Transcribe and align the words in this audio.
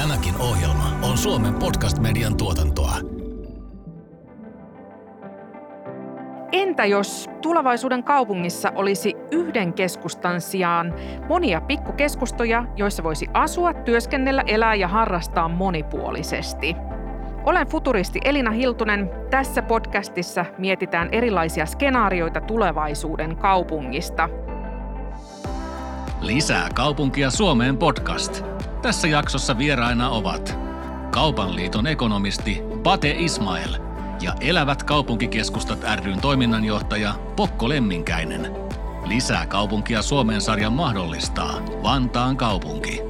Tämäkin 0.00 0.34
ohjelma 0.40 0.92
on 1.02 1.18
Suomen 1.18 1.54
podcast-median 1.54 2.36
tuotantoa. 2.36 2.94
Entä 6.52 6.84
jos 6.84 7.28
tulevaisuuden 7.42 8.04
kaupungissa 8.04 8.72
olisi 8.74 9.14
yhden 9.30 9.72
keskustan 9.72 10.40
sijaan 10.40 10.94
monia 11.28 11.60
pikkukeskustoja, 11.60 12.64
joissa 12.76 13.02
voisi 13.02 13.26
asua, 13.34 13.74
työskennellä, 13.74 14.42
elää 14.46 14.74
ja 14.74 14.88
harrastaa 14.88 15.48
monipuolisesti? 15.48 16.76
Olen 17.44 17.66
futuristi 17.66 18.20
Elina 18.24 18.50
Hiltunen. 18.50 19.10
Tässä 19.30 19.62
podcastissa 19.62 20.44
mietitään 20.58 21.08
erilaisia 21.12 21.66
skenaarioita 21.66 22.40
tulevaisuuden 22.40 23.36
kaupungista. 23.36 24.28
Lisää 26.20 26.68
kaupunkia 26.74 27.30
Suomeen 27.30 27.78
podcast. 27.78 28.44
Tässä 28.82 29.08
jaksossa 29.08 29.58
vieraina 29.58 30.10
ovat 30.10 30.58
Kaupan 31.10 31.56
liiton 31.56 31.86
ekonomisti 31.86 32.62
Pate 32.82 33.10
Ismail 33.18 33.74
ja 34.20 34.34
Elävät 34.40 34.82
kaupunkikeskustat 34.82 35.84
ryn 36.04 36.20
toiminnanjohtaja 36.20 37.14
Pokko 37.36 37.68
Lemminkäinen. 37.68 38.56
Lisää 39.06 39.46
kaupunkia 39.46 40.02
Suomeen 40.02 40.40
sarjan 40.40 40.72
mahdollistaa 40.72 41.62
Vantaan 41.82 42.36
kaupunki. 42.36 43.09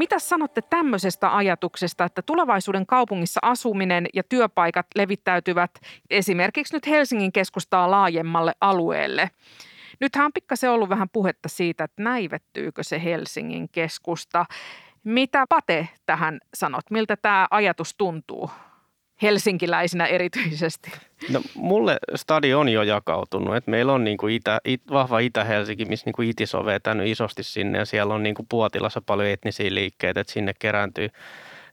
Mitä 0.00 0.18
sanotte 0.18 0.62
tämmöisestä 0.62 1.36
ajatuksesta, 1.36 2.04
että 2.04 2.22
tulevaisuuden 2.22 2.86
kaupungissa 2.86 3.40
asuminen 3.42 4.06
ja 4.14 4.22
työpaikat 4.22 4.86
levittäytyvät 4.94 5.70
esimerkiksi 6.10 6.76
nyt 6.76 6.86
Helsingin 6.86 7.32
keskustaa 7.32 7.90
laajemmalle 7.90 8.52
alueelle? 8.60 9.30
Nythän 10.00 10.24
on 10.24 10.32
pikkasen 10.32 10.70
ollut 10.70 10.88
vähän 10.88 11.08
puhetta 11.08 11.48
siitä, 11.48 11.84
että 11.84 12.02
näivettyykö 12.02 12.82
se 12.82 13.04
Helsingin 13.04 13.68
keskusta. 13.68 14.46
Mitä 15.04 15.44
Pate 15.48 15.88
tähän 16.06 16.40
sanot? 16.54 16.90
Miltä 16.90 17.16
tämä 17.16 17.46
ajatus 17.50 17.94
tuntuu? 17.94 18.50
Helsinkiläisinä 19.22 20.06
erityisesti? 20.06 20.90
No 21.30 21.42
mulle 21.54 21.98
stadi 22.14 22.54
on 22.54 22.68
jo 22.68 22.82
jakautunut. 22.82 23.56
Et 23.56 23.66
meillä 23.66 23.92
on 23.92 24.04
niinku 24.04 24.26
itä, 24.26 24.60
it, 24.64 24.82
vahva 24.90 25.18
Itä-Helsinki, 25.18 25.84
missä 25.84 26.06
niinku 26.06 26.22
Itis 26.22 26.54
on 26.54 26.64
vetänyt 26.64 27.06
isosti 27.06 27.42
sinne 27.42 27.78
ja 27.78 27.84
siellä 27.84 28.14
on 28.14 28.22
niinku 28.22 28.46
Puotilassa 28.48 29.00
paljon 29.00 29.28
etnisiä 29.28 29.74
liikkeitä, 29.74 30.20
että 30.20 30.32
sinne 30.32 30.52
kerääntyy 30.58 31.08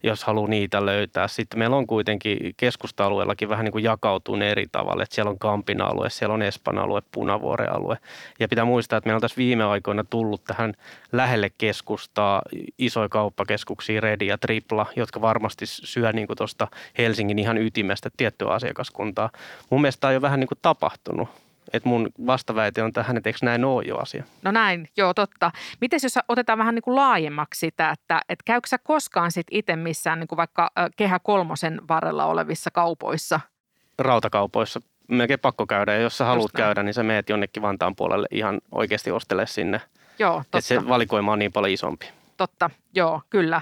jos 0.03 0.23
haluaa 0.23 0.49
niitä 0.49 0.85
löytää. 0.85 1.27
Sitten 1.27 1.59
meillä 1.59 1.75
on 1.75 1.87
kuitenkin 1.87 2.53
keskusta-alueellakin 2.57 3.49
vähän 3.49 3.63
niin 3.63 3.71
kuin 3.71 3.83
jakautunut 3.83 4.41
eri 4.41 4.65
tavalla, 4.71 5.03
että 5.03 5.15
siellä 5.15 5.29
on 5.29 5.39
Kampin 5.39 5.81
alue, 5.81 6.09
siellä 6.09 6.33
on 6.33 6.41
Espan 6.41 6.77
alue, 6.77 7.01
Punavuoren 7.11 7.71
alue. 7.71 7.97
Ja 8.39 8.47
pitää 8.47 8.65
muistaa, 8.65 8.97
että 8.97 9.07
meillä 9.07 9.17
on 9.17 9.21
tässä 9.21 9.37
viime 9.37 9.63
aikoina 9.63 10.03
tullut 10.03 10.43
tähän 10.43 10.73
lähelle 11.11 11.51
keskustaa 11.57 12.41
isoja 12.77 13.09
kauppakeskuksia, 13.09 14.01
Redi 14.01 14.27
ja 14.27 14.37
Tripla, 14.37 14.85
jotka 14.95 15.21
varmasti 15.21 15.65
syö 15.65 16.11
niin 16.11 16.27
kuin 16.27 16.37
tuosta 16.37 16.67
Helsingin 16.97 17.39
ihan 17.39 17.57
ytimestä 17.57 18.09
tiettyä 18.17 18.47
asiakaskuntaa. 18.47 19.29
Mun 19.69 19.81
mielestä 19.81 20.01
tämä 20.01 20.09
on 20.09 20.13
jo 20.13 20.21
vähän 20.21 20.39
niin 20.39 20.47
kuin 20.47 20.59
tapahtunut 20.61 21.29
että 21.73 21.89
mun 21.89 22.09
vastaväite 22.27 22.83
on 22.83 22.93
tähän, 22.93 23.17
että 23.17 23.29
eikö 23.29 23.39
näin 23.43 23.65
ole 23.65 23.83
jo 23.83 23.97
asia? 23.97 24.23
No 24.43 24.51
näin, 24.51 24.87
joo 24.97 25.13
totta. 25.13 25.51
Miten 25.81 25.99
jos 26.03 26.19
otetaan 26.27 26.59
vähän 26.59 26.75
niin 26.75 26.83
kuin 26.83 26.95
laajemmaksi 26.95 27.59
sitä, 27.59 27.89
että, 27.89 28.21
että 28.29 28.43
käykö 28.45 28.67
sä 28.67 28.77
koskaan 28.77 29.31
sit 29.31 29.47
itse 29.51 29.75
missään 29.75 30.19
niin 30.19 30.27
kuin 30.27 30.37
vaikka 30.37 30.71
Kehä 30.97 31.19
kolmosen 31.19 31.81
varrella 31.87 32.25
olevissa 32.25 32.71
kaupoissa? 32.71 33.39
Rautakaupoissa 33.99 34.81
melkein 35.07 35.39
pakko 35.39 35.65
käydä 35.65 35.93
ja 35.93 36.01
jos 36.01 36.17
sä 36.17 36.25
haluat 36.25 36.51
käydä, 36.51 36.83
niin 36.83 36.93
sä 36.93 37.03
meet 37.03 37.29
jonnekin 37.29 37.63
Vantaan 37.63 37.95
puolelle 37.95 38.27
ihan 38.31 38.61
oikeasti 38.71 39.11
ostele 39.11 39.45
sinne. 39.45 39.81
Joo, 40.19 40.33
totta. 40.37 40.57
Että 40.57 40.67
se 40.67 40.87
valikoima 40.87 41.31
on 41.31 41.39
niin 41.39 41.51
paljon 41.51 41.73
isompi. 41.73 42.09
Totta, 42.37 42.69
joo, 42.93 43.21
kyllä. 43.29 43.61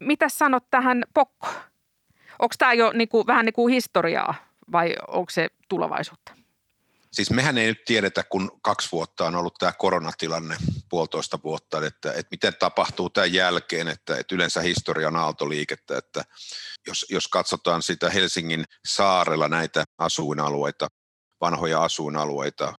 Mitä 0.00 0.28
sanot 0.28 0.64
tähän 0.70 1.04
Pokko? 1.14 1.48
Onko 2.38 2.54
tämä 2.58 2.72
jo 2.72 2.92
niin 2.94 3.08
kuin, 3.08 3.26
vähän 3.26 3.44
niin 3.44 3.52
kuin 3.52 3.72
historiaa 3.72 4.34
vai 4.72 4.94
onko 5.08 5.30
se 5.30 5.48
tulevaisuutta? 5.68 6.32
Siis 7.12 7.30
mehän 7.30 7.58
ei 7.58 7.66
nyt 7.66 7.84
tiedetä, 7.84 8.24
kun 8.24 8.60
kaksi 8.62 8.88
vuotta 8.92 9.26
on 9.26 9.34
ollut 9.34 9.54
tämä 9.54 9.72
koronatilanne, 9.72 10.56
puolitoista 10.88 11.38
vuotta, 11.44 11.86
että, 11.86 12.12
että 12.12 12.28
miten 12.30 12.54
tapahtuu 12.58 13.10
tämän 13.10 13.32
jälkeen, 13.32 13.88
että, 13.88 14.16
että 14.16 14.34
yleensä 14.34 14.60
historia 14.60 15.08
on 15.08 15.16
aaltoliikettä, 15.16 15.98
että 15.98 16.24
jos, 16.86 17.06
jos 17.10 17.28
katsotaan 17.28 17.82
sitä 17.82 18.10
Helsingin 18.10 18.64
saarella 18.86 19.48
näitä 19.48 19.84
asuinalueita, 19.98 20.88
vanhoja 21.40 21.84
asuinalueita, 21.84 22.74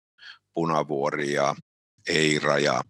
Punavuori 0.55 1.33
ja 1.33 1.55
Eira 2.09 2.59
ja 2.59 2.83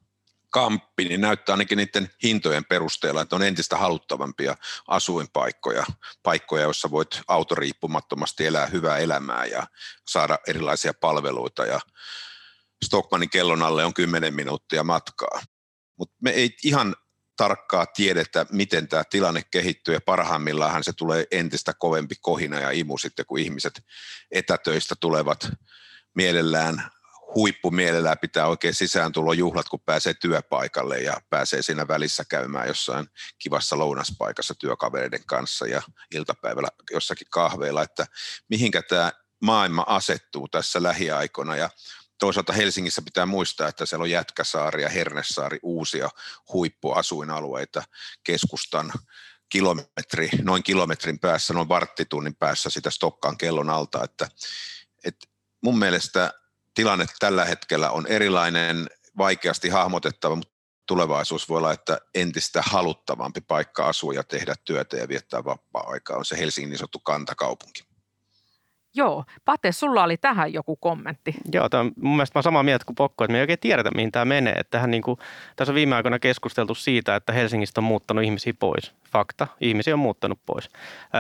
kamppi, 0.52 1.04
niin 1.04 1.20
näyttää 1.20 1.52
ainakin 1.52 1.76
niiden 1.78 2.10
hintojen 2.22 2.64
perusteella, 2.64 3.20
että 3.22 3.36
on 3.36 3.42
entistä 3.42 3.76
haluttavampia 3.76 4.56
asuinpaikkoja, 4.88 5.84
paikkoja, 6.22 6.62
joissa 6.62 6.90
voit 6.90 7.20
autoriippumattomasti 7.28 8.46
elää 8.46 8.66
hyvää 8.66 8.98
elämää 8.98 9.44
ja 9.46 9.66
saada 10.08 10.38
erilaisia 10.48 10.94
palveluita 10.94 11.66
ja 11.66 11.80
Stockmanin 12.84 13.30
kellon 13.30 13.62
alle 13.62 13.84
on 13.84 13.94
10 13.94 14.34
minuuttia 14.34 14.84
matkaa. 14.84 15.42
Mutta 15.98 16.16
me 16.22 16.30
ei 16.30 16.56
ihan 16.64 16.96
tarkkaa 17.36 17.86
tiedetä, 17.86 18.46
miten 18.52 18.88
tämä 18.88 19.04
tilanne 19.10 19.42
kehittyy 19.50 19.94
ja 19.94 20.00
parhaimmillaan 20.00 20.84
se 20.84 20.92
tulee 20.92 21.24
entistä 21.30 21.72
kovempi 21.78 22.14
kohina 22.20 22.60
ja 22.60 22.70
imu 22.70 22.98
sitten, 22.98 23.26
kun 23.26 23.38
ihmiset 23.38 23.82
etätöistä 24.30 24.94
tulevat 25.00 25.48
mielellään 26.14 26.90
huippumielellään 27.34 28.18
pitää 28.18 28.46
oikein 28.46 28.74
juhlat, 29.36 29.68
kun 29.68 29.80
pääsee 29.80 30.14
työpaikalle 30.14 30.98
ja 30.98 31.20
pääsee 31.30 31.62
siinä 31.62 31.88
välissä 31.88 32.24
käymään 32.24 32.68
jossain 32.68 33.06
kivassa 33.38 33.78
lounaspaikassa 33.78 34.54
työkavereiden 34.54 35.24
kanssa 35.26 35.66
ja 35.66 35.82
iltapäivällä 36.14 36.68
jossakin 36.90 37.26
kahveilla, 37.30 37.82
että 37.82 38.06
mihinkä 38.48 38.82
tämä 38.82 39.12
maailma 39.42 39.84
asettuu 39.88 40.48
tässä 40.48 40.82
lähiaikoina? 40.82 41.56
Ja 41.56 41.70
toisaalta 42.18 42.52
Helsingissä 42.52 43.02
pitää 43.02 43.26
muistaa, 43.26 43.68
että 43.68 43.86
siellä 43.86 44.02
on 44.02 44.10
Jätkäsaari 44.10 44.82
ja 44.82 44.88
Hernesaari 44.88 45.58
uusia 45.62 46.08
huippuasuinalueita. 46.52 47.82
Keskustan 48.24 48.92
kilometri, 49.48 50.28
noin 50.42 50.62
kilometrin 50.62 51.18
päässä, 51.18 51.54
noin 51.54 51.68
varttitunnin 51.68 52.34
päässä 52.34 52.70
sitä 52.70 52.90
Stokkaan 52.90 53.38
kellon 53.38 53.70
alta, 53.70 54.04
että, 54.04 54.28
että 55.04 55.26
mun 55.62 55.78
mielestä 55.78 56.32
tilanne 56.74 57.06
tällä 57.18 57.44
hetkellä 57.44 57.90
on 57.90 58.06
erilainen, 58.06 58.86
vaikeasti 59.18 59.68
hahmotettava, 59.68 60.36
mutta 60.36 60.52
tulevaisuus 60.86 61.48
voi 61.48 61.58
olla, 61.58 61.72
että 61.72 61.98
entistä 62.14 62.62
haluttavampi 62.66 63.40
paikka 63.40 63.88
asua 63.88 64.14
ja 64.14 64.24
tehdä 64.24 64.54
työtä 64.64 64.96
ja 64.96 65.08
viettää 65.08 65.44
vapaa-aikaa 65.44 66.16
on 66.16 66.24
se 66.24 66.38
Helsingin 66.38 66.70
niin 66.70 66.78
sanottu 66.78 66.98
kantakaupunki. 66.98 67.91
Joo, 68.94 69.24
Pate, 69.44 69.72
sulla 69.72 70.04
oli 70.04 70.16
tähän 70.16 70.52
joku 70.52 70.76
kommentti. 70.76 71.34
Joo, 71.52 71.68
tämä 71.68 71.82
mun 71.82 72.16
mielestä 72.16 72.38
mä 72.38 72.42
samaa 72.42 72.62
mieltä 72.62 72.84
kuin 72.84 72.96
Pokko, 72.96 73.24
että 73.24 73.32
me 73.32 73.38
ei 73.38 73.42
oikein 73.42 73.58
tiedetä, 73.58 73.90
mihin 73.94 74.12
tämä 74.12 74.24
menee. 74.24 74.52
Että 74.52 74.70
tähän 74.70 74.90
niin 74.90 75.02
kuin, 75.02 75.18
tässä 75.56 75.72
on 75.72 75.74
viime 75.74 75.96
aikoina 75.96 76.18
keskusteltu 76.18 76.74
siitä, 76.74 77.16
että 77.16 77.32
Helsingistä 77.32 77.80
on 77.80 77.84
muuttanut 77.84 78.24
ihmisiä 78.24 78.52
pois. 78.58 78.94
Fakta, 79.12 79.46
ihmisiä 79.60 79.94
on 79.94 79.98
muuttanut 79.98 80.38
pois. 80.46 80.70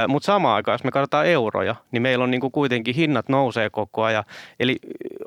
Mutta 0.08 0.26
samaan 0.26 0.56
aikaan, 0.56 0.74
jos 0.74 0.84
me 0.84 0.90
katsotaan 0.90 1.26
euroja, 1.26 1.74
niin 1.92 2.02
meillä 2.02 2.24
on 2.24 2.30
niin 2.30 2.40
kuin 2.40 2.52
kuitenkin 2.52 2.94
hinnat 2.94 3.28
nousee 3.28 3.70
koko 3.70 4.02
ajan. 4.02 4.24
Eli 4.60 4.78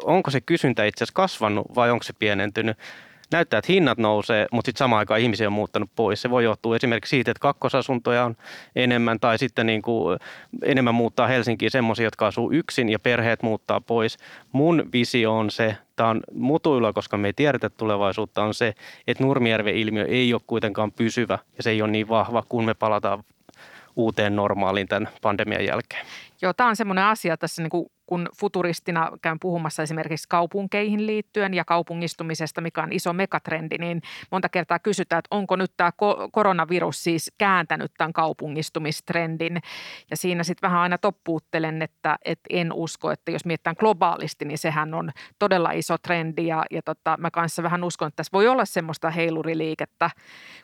onko 0.04 0.32
se 0.32 0.42
kysyntä 0.42 0.86
itse 0.86 1.04
asiassa 1.04 1.16
kasvanut 1.16 1.66
vai 1.76 1.92
onko 1.92 2.04
se 2.04 2.14
pienentynyt? 2.14 2.78
Näyttää, 3.32 3.58
että 3.58 3.72
hinnat 3.72 3.98
nousee, 3.98 4.48
mutta 4.52 4.68
sitten 4.68 4.80
samaan 4.80 5.00
aikaan 5.00 5.20
ihmisiä 5.20 5.48
on 5.48 5.54
muuttanut 5.54 5.90
pois. 5.96 6.22
Se 6.22 6.30
voi 6.30 6.44
johtua 6.44 6.76
esimerkiksi 6.76 7.10
siitä, 7.10 7.32
että 7.32 7.42
kakkosasuntoja 7.42 8.26
on 8.26 8.36
enemmän 8.76 9.20
tai 9.20 9.38
sitten 9.38 9.66
niin 9.66 9.82
kuin 9.82 10.20
enemmän 10.64 10.96
muuttaa 10.96 11.28
Helsinkiin 11.28 11.72
semmoisia, 11.72 12.06
jotka 12.06 12.28
asuu 12.28 12.52
yksin 12.52 12.90
ja 12.90 13.00
perheet 13.00 13.44
muuttaa 13.44 13.82
pois. 13.82 14.18
Mun 14.52 14.90
visio 14.94 15.38
on 15.38 15.52
se, 15.52 15.78
tämä 15.96 16.10
on 16.10 16.22
mutuilla, 16.34 16.94
koska 16.94 17.18
me 17.18 17.28
ei 17.28 17.34
tiedetä 17.34 17.70
tulevaisuutta, 17.70 18.44
on 18.44 18.54
se, 18.54 18.74
että 19.08 19.24
Nurmijärven 19.24 19.76
ilmiö 19.76 20.06
ei 20.06 20.34
ole 20.34 20.42
kuitenkaan 20.48 20.92
pysyvä 20.92 21.40
ja 21.58 21.64
se 21.64 21.70
ei 21.70 21.82
ole 21.82 21.92
niin 21.92 22.10
vahva, 22.10 22.44
kun 22.50 22.66
me 22.66 22.74
palataan 22.74 23.24
uuteen 23.96 24.36
normaaliin 24.36 24.88
tämän 24.88 25.10
pandemian 25.22 25.66
jälkeen. 25.66 26.06
Joo, 26.42 26.54
tämä 26.54 26.70
on 26.70 26.76
semmoinen 26.76 27.04
asia 27.04 27.38
tässä 27.38 27.62
niin 27.62 27.70
kuin 27.70 27.92
kun 28.06 28.30
futuristina 28.40 29.12
käyn 29.22 29.40
puhumassa 29.40 29.84
esimerkiksi 29.84 30.30
kaupunkeihin 30.30 31.08
liittyen 31.08 31.54
ja 31.54 31.66
kaupungistumisesta, 31.66 32.62
mikä 32.62 32.84
on 32.84 32.94
iso 32.94 33.14
megatrendi, 33.14 33.78
niin 33.78 34.02
monta 34.32 34.50
kertaa 34.50 34.80
kysytään, 34.80 35.20
että 35.20 35.36
onko 35.36 35.56
nyt 35.56 35.72
tämä 35.78 35.92
koronavirus 36.32 37.04
siis 37.04 37.32
kääntänyt 37.38 37.92
tämän 37.98 38.14
kaupungistumistrendin. 38.14 39.62
Ja 40.12 40.18
siinä 40.18 40.44
sitten 40.44 40.68
vähän 40.68 40.82
aina 40.82 40.98
toppuuttelen, 40.98 41.82
että, 41.82 42.18
että 42.26 42.48
en 42.50 42.74
usko, 42.74 43.12
että 43.12 43.32
jos 43.32 43.46
mietitään 43.46 43.76
globaalisti, 43.80 44.46
niin 44.46 44.58
sehän 44.58 44.94
on 44.94 45.12
todella 45.40 45.72
iso 45.72 45.98
trendi. 45.98 46.48
Ja, 46.48 46.66
ja 46.72 46.82
tota, 46.82 47.18
mä 47.20 47.32
kanssa 47.32 47.64
vähän 47.64 47.84
uskon, 47.84 48.08
että 48.08 48.16
tässä 48.16 48.32
voi 48.34 48.48
olla 48.48 48.66
semmoista 48.66 49.10
heiluriliikettä 49.10 50.10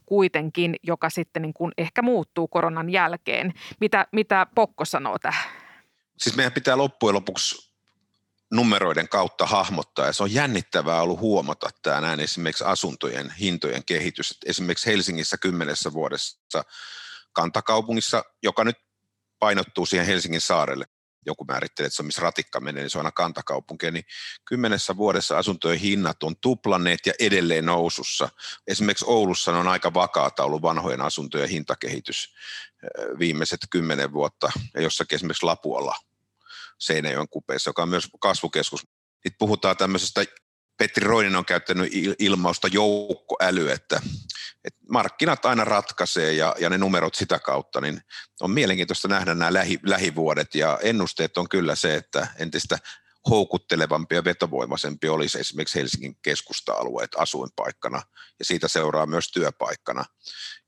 kuitenkin, 0.06 0.76
joka 0.84 1.10
sitten 1.10 1.42
niin 1.42 1.54
kuin 1.54 1.72
ehkä 1.78 2.02
muuttuu 2.02 2.48
koronan 2.48 2.90
jälkeen. 2.90 3.54
Mitä, 3.80 4.08
mitä 4.12 4.48
Pokko 4.56 4.86
sanoo 4.86 5.20
tähän? 5.20 5.71
Siis 6.22 6.36
meidän 6.36 6.54
pitää 6.54 6.78
loppujen 6.78 7.16
lopuksi 7.16 7.72
numeroiden 8.52 9.10
kautta 9.10 9.46
hahmottaa 9.46 10.06
ja 10.06 10.14
se 10.14 10.24
on 10.24 10.34
jännittävää 10.34 11.02
ollut 11.02 11.20
huomata 11.20 11.70
tämä 11.82 12.02
näin 12.02 12.20
esimerkiksi 12.20 12.64
asuntojen 12.64 13.32
hintojen 13.32 13.86
kehitys. 13.86 14.38
Esimerkiksi 14.46 14.86
Helsingissä 14.86 15.38
kymmenessä 15.38 15.94
vuodessa 15.94 16.64
kantakaupungissa, 17.34 18.24
joka 18.44 18.64
nyt 18.64 18.78
painottuu 19.40 19.86
siihen 19.86 20.08
Helsingin 20.08 20.42
saarelle, 20.42 20.86
joku 21.26 21.46
määrittelee, 21.46 21.88
että 21.88 21.96
se 21.96 22.02
on 22.02 22.06
missä 22.06 22.22
ratikka 22.22 22.60
menee, 22.60 22.84
niin 22.84 22.90
se 22.90 22.98
on 22.98 23.06
aina 23.06 23.12
kantakaupunki, 23.12 23.92
niin 23.92 24.06
kymmenessä 24.46 24.98
vuodessa 24.98 25.38
asuntojen 25.38 25.80
hinnat 25.80 26.24
on 26.24 26.36
tuplanneet 26.42 27.00
ja 27.06 27.14
edelleen 27.20 27.66
nousussa. 27.66 28.30
Esimerkiksi 28.68 29.06
Oulussa 29.08 29.52
on 29.52 29.68
aika 29.68 29.94
vakaata 29.94 30.44
ollut 30.44 30.62
vanhojen 30.62 31.02
asuntojen 31.02 31.50
hintakehitys 31.50 32.34
viimeiset 33.20 33.60
kymmenen 33.70 34.14
vuotta, 34.14 34.52
ja 34.74 34.82
jossakin 34.82 35.16
esimerkiksi 35.16 35.46
Lapualla 35.46 35.96
Seinäjoen 36.81 37.30
kupeissa, 37.30 37.69
joka 37.69 37.83
on 37.83 37.89
myös 37.89 38.07
kasvukeskus. 38.19 38.81
Nyt 39.25 39.33
puhutaan 39.39 39.78
tämmöisestä, 39.78 40.25
Petri 40.78 41.04
Roinen 41.04 41.36
on 41.36 41.45
käyttänyt 41.45 41.92
ilmausta 42.19 42.68
joukkoäly, 42.68 43.72
että, 43.72 44.01
että 44.63 44.80
markkinat 44.89 45.45
aina 45.45 45.66
ratkaisee 45.66 46.33
ja, 46.33 46.56
ja 46.60 46.69
ne 46.69 46.78
numerot 46.78 47.16
sitä 47.16 47.39
kautta, 47.39 47.81
niin 47.81 48.01
on 48.42 48.51
mielenkiintoista 48.51 49.07
nähdä 49.07 49.36
nämä 49.36 49.54
lähi, 49.54 49.80
lähivuodet 49.83 50.56
ja 50.56 50.80
ennusteet 50.83 51.38
on 51.38 51.50
kyllä 51.50 51.75
se, 51.75 51.95
että 51.95 52.28
entistä 52.39 52.78
houkuttelevampi 53.30 54.16
ja 54.16 54.24
vetovoimaisempi 54.24 55.10
olisi 55.10 55.39
esimerkiksi 55.39 55.80
Helsingin 55.80 56.16
keskusta-alueet 56.22 57.12
asuinpaikkana 57.18 58.01
ja 58.39 58.45
siitä 58.45 58.68
seuraa 58.68 59.06
myös 59.06 59.31
työpaikkana. 59.31 60.06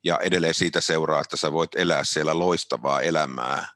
Ja 0.04 0.20
edelleen 0.20 0.54
siitä 0.54 0.82
seuraa, 0.82 1.22
että 1.22 1.38
sä 1.38 1.52
voit 1.52 1.76
elää 1.76 2.04
siellä 2.04 2.40
loistavaa 2.40 3.02
elämää 3.02 3.68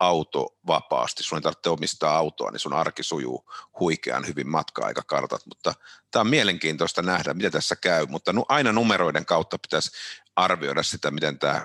auto 0.00 0.48
vapaasti, 0.66 1.22
sun 1.22 1.38
ei 1.38 1.42
tarvitse 1.42 1.70
omistaa 1.70 2.16
autoa, 2.16 2.50
niin 2.50 2.60
sun 2.60 2.72
arki 2.72 3.02
sujuu 3.02 3.50
huikean 3.80 4.26
hyvin 4.26 4.48
matka-aikakartat, 4.48 5.46
mutta 5.46 5.74
tämä 6.10 6.20
on 6.20 6.26
mielenkiintoista 6.30 7.02
nähdä, 7.02 7.34
miten 7.34 7.52
tässä 7.52 7.76
käy, 7.76 8.06
mutta 8.06 8.32
aina 8.48 8.72
numeroiden 8.72 9.26
kautta 9.26 9.58
pitäisi 9.58 9.90
arvioida 10.36 10.82
sitä, 10.82 11.10
miten 11.10 11.38
tämä 11.38 11.64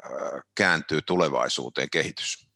kääntyy 0.56 1.02
tulevaisuuteen 1.02 1.90
kehitys. 1.90 2.53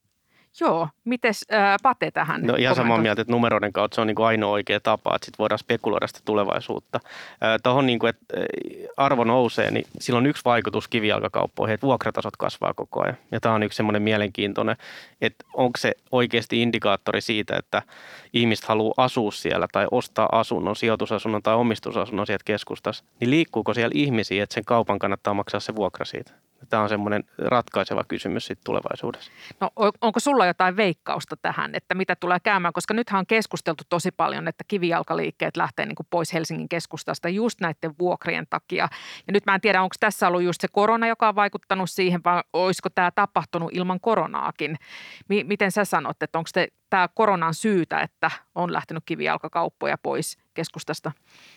Joo, 0.62 0.88
miten 1.06 1.33
äh, 1.54 1.77
Pate 1.83 2.12
tähän? 2.12 2.42
No 2.42 2.56
ihan 2.56 2.75
samaa 2.75 2.98
mieltä, 2.98 3.21
että 3.21 3.33
numeroiden 3.33 3.74
kautta 3.74 3.95
se 3.95 4.01
on 4.01 4.07
niin 4.07 4.15
kuin 4.15 4.25
ainoa 4.25 4.51
oikea 4.51 4.80
tapa, 4.80 5.15
että 5.15 5.25
sitten 5.25 5.38
voidaan 5.39 5.59
spekuloida 5.59 6.07
sitä 6.07 6.19
tulevaisuutta. 6.25 7.00
Äh, 7.04 7.59
Tuohon, 7.63 7.86
niin 7.86 8.00
kuin, 8.00 8.09
että 8.09 8.36
arvo 8.98 9.24
nousee, 9.24 9.71
niin 9.71 9.86
sillä 10.00 10.18
on 10.18 10.25
yksi 10.25 10.45
vaikutus 10.45 10.88
kivijalkakauppoihin, 10.88 11.74
että 11.74 11.88
vuokratasot 11.88 12.38
kasvaa 12.38 12.74
koko 12.74 13.04
ajan. 13.04 13.18
Ja 13.31 13.39
tämä 13.39 13.56
on 13.56 13.63
yksi 13.63 13.77
semmoinen 13.77 14.01
mielenkiintoinen, 14.01 14.75
että 15.21 15.45
onko 15.54 15.77
se 15.77 15.94
oikeasti 16.12 16.62
indikaattori 16.62 17.21
siitä, 17.21 17.57
että 17.57 17.81
ihmiset 18.33 18.65
haluaa 18.65 18.94
asua 18.98 19.31
siellä 19.31 19.68
tai 19.71 19.88
ostaa 19.92 20.30
asunnon, 20.31 20.75
sijoitusasunnon 20.75 21.44
tai 21.44 21.56
omistusasunnon 21.56 22.27
sieltä 22.27 22.44
keskustassa, 22.45 23.04
niin 23.19 23.31
liikkuuko 23.31 23.74
siellä 23.74 23.94
ihmisiä, 23.95 24.44
että 24.44 24.54
sen 24.54 24.65
kaupan 24.65 25.00
kannattaa 25.00 25.33
maksaa 25.33 25.59
se 25.59 25.75
vuokra 25.75 26.06
siitä? 26.06 26.31
Tämä 26.69 26.83
on 26.83 26.89
semmoinen 26.89 27.23
ratkaiseva 27.37 28.03
kysymys 28.03 28.45
sitten 28.45 28.65
tulevaisuudessa. 28.65 29.31
No 29.61 29.71
onko 30.01 30.19
sulla 30.19 30.45
jotain 30.45 30.77
veikkausta 30.77 31.35
tähän, 31.41 31.75
että 31.75 31.95
mitä 31.95 32.15
tulee 32.15 32.39
käymään? 32.43 32.73
Koska 32.73 32.93
nythän 32.93 33.19
on 33.19 33.27
keskusteltu 33.27 33.83
tosi 33.89 34.11
paljon, 34.11 34.47
että 34.47 34.63
kivijalkaliikkeet 34.67 35.57
lähtee 35.57 35.85
niin 35.85 35.95
kuin 35.95 36.07
pois 36.09 36.33
Helsingin 36.33 36.69
keskustasta 36.69 37.29
just 37.29 37.61
näiden 37.61 37.95
vuokrien 37.99 38.45
takia. 38.49 38.87
Ja 39.27 39.33
nyt 39.33 39.45
mä 39.45 39.55
en 39.55 39.61
tiedä, 39.61 39.81
onko 39.81 39.95
tässä 39.99 40.27
ollut 40.27 40.43
just 40.43 40.61
se 40.61 40.67
korona, 40.71 41.07
joka 41.07 41.29
on 41.29 41.35
vaikuttanut 41.35 41.89
siihen, 41.89 42.21
vai 42.25 42.41
olisiko 42.53 42.89
tämä 42.89 43.11
tapahtunut 43.11 43.69
ilman 43.73 43.99
koronaakin? 43.99 44.77
M- 45.29 45.47
miten 45.47 45.71
sä 45.71 45.85
sanot, 45.85 46.23
että 46.23 46.37
onko 46.37 46.49
tämä 46.89 47.07
koronan 47.13 47.53
syytä, 47.53 48.01
että 48.01 48.31
on 48.55 48.73
lähtenyt 48.73 49.03
kivijalkakauppoja 49.05 49.97
pois 50.03 50.37
keskustasta? 50.57 51.12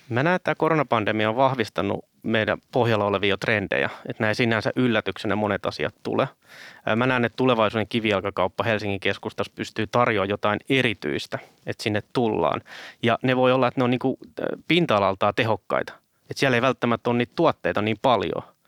Mä 0.09 0.23
näen, 0.23 0.37
että 0.37 0.55
koronapandemia 0.55 1.29
on 1.29 1.37
vahvistanut 1.37 2.05
meidän 2.23 2.59
pohjalla 2.73 3.05
olevia 3.05 3.39
trendejä, 3.39 3.91
että 4.09 4.23
näin 4.23 4.35
sinänsä 4.35 4.71
yllätyksenä 4.77 5.37
monet 5.37 5.67
asiat 5.67 5.95
tulee. 6.03 6.27
Mä 6.97 7.07
näen, 7.07 7.25
että 7.25 7.37
tulevaisuuden 7.37 7.89
kivijalkakauppa 7.89 8.65
Helsingin 8.65 9.01
keskustassa 9.01 9.53
pystyy 9.57 9.87
tarjoamaan 9.87 10.29
jotain 10.29 10.61
erityistä, 10.69 11.39
että 11.67 11.83
sinne 11.83 12.03
tullaan. 12.13 12.61
Ja 13.03 13.19
ne 13.23 13.37
voi 13.37 13.53
olla, 13.53 13.69
että 13.69 13.81
ne 13.81 13.85
on 13.85 13.91
niin 13.91 14.19
pinta-alaltaan 14.69 15.35
tehokkaita. 15.35 15.93
Että 16.31 16.41
siellä 16.41 16.57
ei 16.57 16.63
välttämättä 16.63 17.11
ole 17.11 17.19
niitä 17.19 17.33
tuotteita 17.37 17.83
niin 17.83 17.99
paljon– 18.03 18.43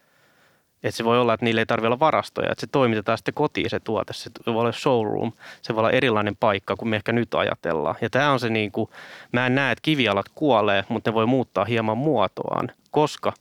että 0.82 0.96
se 0.96 1.04
voi 1.04 1.20
olla, 1.20 1.34
että 1.34 1.44
niille 1.44 1.60
ei 1.60 1.66
tarvitse 1.66 1.86
olla 1.86 1.98
varastoja, 1.98 2.52
että 2.52 2.60
se 2.60 2.66
toimitetaan 2.66 3.18
sitten 3.18 3.34
kotiin 3.34 3.70
se 3.70 3.80
tuote. 3.80 4.12
Se 4.12 4.30
voi 4.46 4.60
olla 4.60 4.72
showroom, 4.72 5.32
se 5.62 5.74
voi 5.74 5.80
olla 5.80 5.90
erilainen 5.90 6.36
paikka 6.36 6.76
kuin 6.76 6.88
me 6.88 6.96
ehkä 6.96 7.12
nyt 7.12 7.34
ajatellaan. 7.34 7.94
Ja 8.00 8.10
tämä 8.10 8.32
on 8.32 8.40
se 8.40 8.48
niin 8.48 8.72
kuin, 8.72 8.90
mä 9.32 9.46
en 9.46 9.54
näe, 9.54 9.72
että 9.72 9.82
kivialat 9.82 10.26
kuolee, 10.34 10.84
mutta 10.88 11.10
ne 11.10 11.14
voi 11.14 11.26
muuttaa 11.26 11.64
hieman 11.64 11.98
muotoaan, 11.98 12.72
koska 12.90 13.32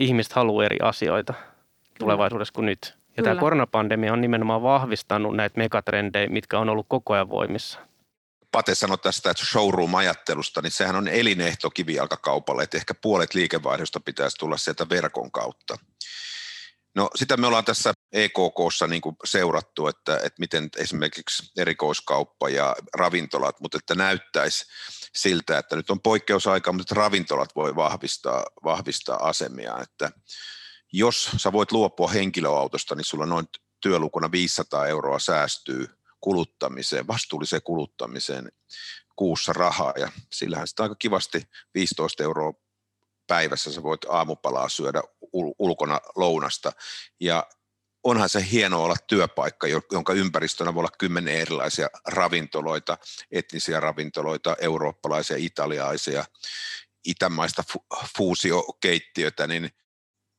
ihmiset 0.00 0.32
haluaa 0.32 0.64
eri 0.64 0.76
asioita 0.82 1.34
tulevaisuudessa 1.98 2.54
kuin 2.54 2.66
nyt. 2.66 2.80
Ja 2.84 3.14
Kyllä. 3.16 3.28
tämä 3.30 3.40
koronapandemia 3.40 4.12
on 4.12 4.20
nimenomaan 4.20 4.62
vahvistanut 4.62 5.36
näitä 5.36 5.58
megatrendejä, 5.58 6.28
mitkä 6.28 6.58
on 6.58 6.68
ollut 6.68 6.86
koko 6.88 7.14
ajan 7.14 7.30
voimissa. 7.30 7.78
Pate 8.52 8.74
sanoi 8.74 8.98
tästä 8.98 9.30
että 9.30 9.44
showroom-ajattelusta, 9.46 10.62
niin 10.62 10.70
sehän 10.70 10.96
on 10.96 11.08
elinehto 11.08 11.70
kivijalkakaupalle, 11.70 12.62
että 12.62 12.76
ehkä 12.76 12.94
puolet 12.94 13.34
liikevaihdosta 13.34 14.00
pitäisi 14.00 14.36
tulla 14.36 14.56
sieltä 14.56 14.88
verkon 14.88 15.30
kautta. 15.30 15.78
No 16.94 17.10
sitä 17.14 17.36
me 17.36 17.46
ollaan 17.46 17.64
tässä 17.64 17.92
EKKssa 18.12 18.86
niin 18.86 19.02
kuin 19.02 19.16
seurattu, 19.24 19.86
että, 19.86 20.16
että 20.16 20.38
miten 20.38 20.68
esimerkiksi 20.76 21.52
erikoiskauppa 21.56 22.48
ja 22.48 22.76
ravintolat, 22.94 23.60
mutta 23.60 23.78
että 23.78 23.94
näyttäisi 23.94 24.64
siltä, 25.14 25.58
että 25.58 25.76
nyt 25.76 25.90
on 25.90 26.00
poikkeusaika, 26.00 26.72
mutta 26.72 26.94
ravintolat 26.94 27.56
voi 27.56 27.76
vahvistaa, 27.76 28.44
vahvistaa 28.64 29.28
asemia, 29.28 29.78
että 29.82 30.10
jos 30.92 31.30
sä 31.36 31.52
voit 31.52 31.72
luopua 31.72 32.08
henkilöautosta, 32.08 32.94
niin 32.94 33.04
sulla 33.04 33.26
noin 33.26 33.46
työlukuna 33.82 34.30
500 34.32 34.86
euroa 34.86 35.18
säästyy 35.18 35.88
kuluttamiseen, 36.20 37.06
vastuulliseen 37.06 37.62
kuluttamiseen 37.62 38.52
kuussa 39.16 39.52
rahaa. 39.52 39.92
Ja 39.96 40.12
sillähän 40.32 40.68
sitä 40.68 40.82
aika 40.82 40.94
kivasti 40.94 41.42
15 41.74 42.22
euroa 42.22 42.52
päivässä 43.26 43.72
sä 43.72 43.82
voit 43.82 44.04
aamupalaa 44.08 44.68
syödä 44.68 45.02
ulkona 45.58 46.00
lounasta 46.16 46.72
ja 47.20 47.46
onhan 48.04 48.28
se 48.28 48.46
hieno 48.50 48.82
olla 48.82 48.96
työpaikka, 49.06 49.66
jonka 49.92 50.12
ympäristönä 50.12 50.74
voi 50.74 50.80
olla 50.80 50.96
kymmenen 50.98 51.36
erilaisia 51.36 51.88
ravintoloita, 52.06 52.98
etnisiä 53.30 53.80
ravintoloita, 53.80 54.56
eurooppalaisia, 54.60 55.36
italialaisia, 55.36 56.24
itämaista 57.04 57.64
fu- 57.72 57.86
fuusiokeittiötä, 58.16 59.46
niin 59.46 59.70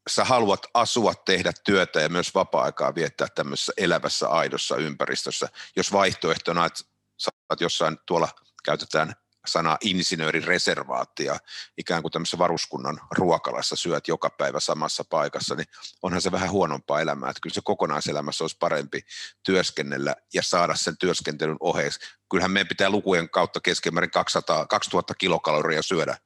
sä 0.10 0.26
haluat 0.26 0.66
asua, 0.74 1.14
tehdä 1.16 1.52
työtä 1.66 2.02
ja 2.02 2.10
myös 2.10 2.36
vapaa-aikaa 2.36 2.96
viettää 2.96 3.28
tämmöisessä 3.36 3.74
elävässä, 3.78 4.30
aidossa 4.30 4.76
ympäristössä. 4.76 5.50
Jos 5.76 5.92
vaihtoehtona, 5.92 6.66
että 6.66 6.84
sä 7.18 7.32
oot 7.50 7.62
jossain 7.62 7.98
tuolla 8.06 8.30
käytetään 8.66 9.14
sana 9.48 9.78
insinöörireservaatti 9.82 11.26
ja 11.26 11.40
ikään 11.78 12.02
kuin 12.02 12.12
tämmöisessä 12.12 12.38
varuskunnan 12.38 13.00
ruokalassa 13.18 13.76
syöt 13.76 14.08
joka 14.08 14.30
päivä 14.30 14.60
samassa 14.60 15.04
paikassa, 15.10 15.56
niin 15.56 15.68
onhan 16.02 16.22
se 16.22 16.32
vähän 16.32 16.52
huonompaa 16.52 17.02
elämää. 17.02 17.30
Että 17.30 17.40
kyllä 17.42 17.54
se 17.54 17.62
kokonaiselämässä 17.64 18.44
olisi 18.44 18.58
parempi 18.60 19.02
työskennellä 19.44 20.16
ja 20.34 20.44
saada 20.44 20.76
sen 20.76 20.98
työskentelyn 20.98 21.58
oheeksi. 21.60 22.00
Kyllähän 22.30 22.52
meidän 22.52 22.68
pitää 22.68 22.90
lukujen 22.90 23.30
kautta 23.30 23.60
keskimäärin 23.62 24.12
200, 24.12 24.66
2000 24.66 25.14
kilokaloria 25.16 25.82
syödä 25.82 26.18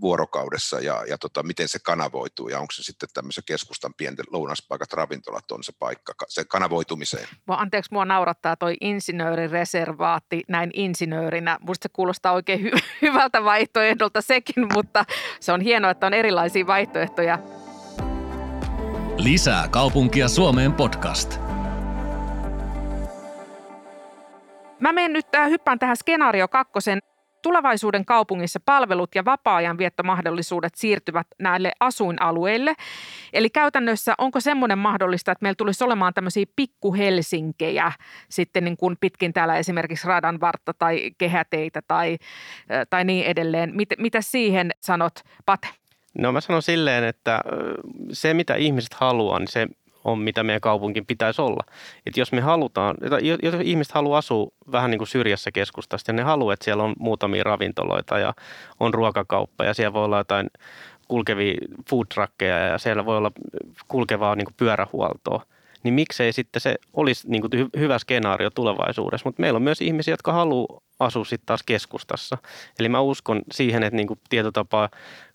vuorokaudessa 0.00 0.80
ja, 0.80 1.04
ja 1.08 1.18
tota, 1.18 1.42
miten 1.42 1.68
se 1.68 1.78
kanavoituu 1.78 2.48
ja 2.48 2.58
onko 2.58 2.72
se 2.72 2.82
sitten 2.82 3.08
tämmöisen 3.14 3.44
keskustan 3.46 3.94
pienten 3.96 4.24
lounaspaikat, 4.30 4.92
ravintolat 4.92 5.50
on 5.50 5.64
se 5.64 5.72
paikka 5.78 6.12
se 6.28 6.44
kanavoitumiseen. 6.44 7.28
Mua, 7.46 7.56
anteeksi, 7.56 7.92
mua 7.92 8.04
naurattaa 8.04 8.56
toi 8.56 8.76
insinöörireservaatti 8.80 10.42
näin 10.48 10.70
insinöörinä. 10.74 11.58
Musta 11.60 11.82
se 11.82 11.88
kuulostaa 11.92 12.32
oikein 12.32 12.60
hy- 12.60 12.82
hyvältä 13.02 13.44
vaihtoehdolta 13.44 14.20
sekin, 14.20 14.66
mutta 14.74 15.04
se 15.40 15.52
on 15.52 15.60
hienoa, 15.60 15.90
että 15.90 16.06
on 16.06 16.14
erilaisia 16.14 16.66
vaihtoehtoja. 16.66 17.38
Lisää 19.16 19.68
kaupunkia 19.68 20.28
Suomeen 20.28 20.72
podcast. 20.72 21.38
Mä 24.80 24.92
menen 24.92 25.12
nyt 25.12 25.34
äh, 25.34 25.50
hyppään 25.50 25.78
tähän 25.78 25.96
skenaario 25.96 26.48
kakkosen 26.48 26.98
Tulevaisuuden 27.42 28.04
kaupungissa 28.04 28.60
palvelut 28.64 29.14
ja 29.14 29.24
vapaa-ajan 29.24 29.78
viettomahdollisuudet 29.78 30.74
siirtyvät 30.74 31.26
näille 31.38 31.72
asuinalueille. 31.80 32.74
Eli 33.32 33.50
käytännössä 33.50 34.14
onko 34.18 34.40
semmoinen 34.40 34.78
mahdollista, 34.78 35.32
että 35.32 35.42
meillä 35.42 35.56
tulisi 35.56 35.84
olemaan 35.84 36.14
tämmöisiä 36.14 36.46
pikkuhelsinkejä 36.56 37.92
sitten 38.28 38.64
niin 38.64 38.76
kuin 38.76 38.96
pitkin 39.00 39.32
täällä 39.32 39.56
esimerkiksi 39.56 40.08
radan 40.08 40.40
vartta 40.40 40.74
tai 40.74 41.10
kehäteitä 41.18 41.82
tai, 41.88 42.16
tai 42.90 43.04
niin 43.04 43.26
edelleen. 43.26 43.76
Mit, 43.76 43.88
mitä 43.98 44.20
siihen 44.20 44.70
sanot, 44.80 45.20
Pate? 45.46 45.68
No 46.18 46.32
mä 46.32 46.40
sanon 46.40 46.62
silleen, 46.62 47.04
että 47.04 47.40
se 48.12 48.34
mitä 48.34 48.54
ihmiset 48.54 48.94
haluaa, 48.94 49.38
niin 49.38 49.48
se 49.48 49.66
on, 50.04 50.18
mitä 50.18 50.42
meidän 50.42 50.60
kaupunkin 50.60 51.06
pitäisi 51.06 51.42
olla. 51.42 51.64
Et 52.06 52.16
jos 52.16 52.32
me 52.32 52.40
halutaan, 52.40 52.96
jos 53.42 53.54
ihmiset 53.62 53.94
haluaa 53.94 54.18
asua 54.18 54.50
vähän 54.72 54.90
niin 54.90 54.98
kuin 54.98 55.08
syrjässä 55.08 55.50
keskustasta 55.52 56.10
ja 56.10 56.14
ne 56.14 56.22
haluaa, 56.22 56.54
että 56.54 56.64
siellä 56.64 56.82
on 56.82 56.94
muutamia 56.98 57.44
ravintoloita 57.44 58.18
ja 58.18 58.34
on 58.80 58.94
ruokakauppa 58.94 59.64
ja 59.64 59.74
siellä 59.74 59.92
voi 59.92 60.04
olla 60.04 60.18
jotain 60.18 60.50
kulkevia 61.08 61.54
food 61.90 62.06
truckeja 62.14 62.58
ja 62.58 62.78
siellä 62.78 63.04
voi 63.04 63.16
olla 63.16 63.32
kulkevaa 63.88 64.36
niin 64.36 64.46
kuin 64.46 64.54
pyörähuoltoa, 64.56 65.42
niin 65.82 65.94
miksei 65.94 66.32
sitten 66.32 66.60
se 66.60 66.74
olisi 66.92 67.30
niin 67.30 67.42
kuin 67.42 67.70
hyvä 67.78 67.98
skenaario 67.98 68.50
tulevaisuudessa. 68.50 69.28
Mutta 69.28 69.40
meillä 69.40 69.56
on 69.56 69.62
myös 69.62 69.80
ihmisiä, 69.80 70.12
jotka 70.12 70.32
haluaa 70.32 70.80
asua 71.00 71.24
sitten 71.24 71.46
taas 71.46 71.62
keskustassa. 71.62 72.38
Eli 72.78 72.88
mä 72.88 73.00
uskon 73.00 73.42
siihen, 73.52 73.82
että 73.82 73.96
niin 73.96 74.06
kuin 74.06 74.20
tietotapaa 74.28 74.88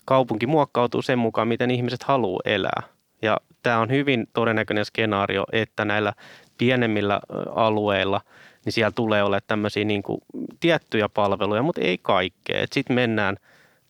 kaupunki 0.04 0.46
muokkautuu 0.46 1.02
sen 1.02 1.18
mukaan, 1.18 1.48
miten 1.48 1.70
ihmiset 1.70 2.02
haluaa 2.02 2.40
elää. 2.44 2.97
Ja 3.22 3.36
tämä 3.62 3.78
on 3.78 3.90
hyvin 3.90 4.26
todennäköinen 4.32 4.84
skenaario, 4.84 5.44
että 5.52 5.84
näillä 5.84 6.12
pienemmillä 6.58 7.20
alueilla, 7.54 8.20
niin 8.64 8.72
siellä 8.72 8.90
tulee 8.90 9.22
olla 9.22 9.40
tämmöisiä 9.40 9.84
niin 9.84 10.02
kuin 10.02 10.20
tiettyjä 10.60 11.08
palveluja, 11.08 11.62
mutta 11.62 11.80
ei 11.80 11.98
kaikkea. 11.98 12.66
Sitten 12.72 12.94
mennään 12.94 13.36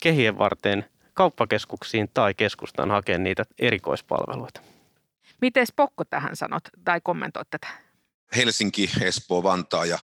kehien 0.03 0.39
varten 0.39 0.85
kauppakeskuksiin 1.15 2.11
tai 2.15 2.35
keskustaan 2.35 2.91
hakemaan 2.91 3.25
niitä 3.25 3.45
erikoispalveluita. 3.59 4.61
Miten 5.41 5.67
Pokko 5.77 6.05
tähän 6.05 6.37
sanot 6.37 6.63
tai 6.85 7.01
kommentoit 7.01 7.51
tätä? 7.51 7.69
Helsinki, 8.37 8.91
Espoo, 9.01 9.43
Vantaa 9.43 9.87
ja 9.87 9.99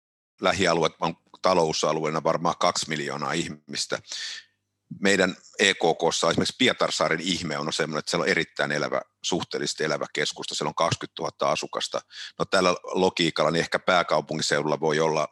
lähialueet 0.41 0.93
on 0.99 1.15
talousalueena 1.41 2.23
varmaan 2.23 2.55
kaksi 2.59 2.89
miljoonaa 2.89 3.31
ihmistä. 3.31 3.99
Meidän 4.99 5.35
EKKssa 5.59 6.29
esimerkiksi 6.29 6.55
Pietarsaaren 6.57 7.19
ihme 7.19 7.57
on 7.57 7.73
semmoinen, 7.73 7.99
että 7.99 8.11
siellä 8.11 8.23
on 8.23 8.29
erittäin 8.29 8.71
elävä, 8.71 9.01
suhteellisesti 9.21 9.83
elävä 9.83 10.05
keskusta. 10.13 10.55
Siellä 10.55 10.69
on 10.69 10.75
20 10.75 11.21
000 11.21 11.51
asukasta. 11.51 12.01
No 12.39 12.45
tällä 12.45 12.69
logiikalla 12.83 13.51
niin 13.51 13.59
ehkä 13.59 13.79
pääkaupunkiseudulla 13.79 14.79
voi 14.79 14.99
olla 14.99 15.27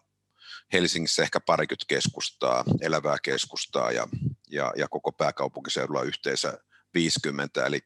Helsingissä 0.74 1.22
ehkä 1.22 1.40
parikymmentä 1.40 1.86
keskustaa, 1.88 2.64
elävää 2.82 3.18
keskustaa 3.24 3.92
ja, 3.92 4.08
ja, 4.50 4.74
ja 4.78 4.88
koko 4.88 5.12
pääkaupunkiseudulla 5.12 6.04
yhteensä 6.04 6.58
50. 6.94 7.66
Eli, 7.66 7.80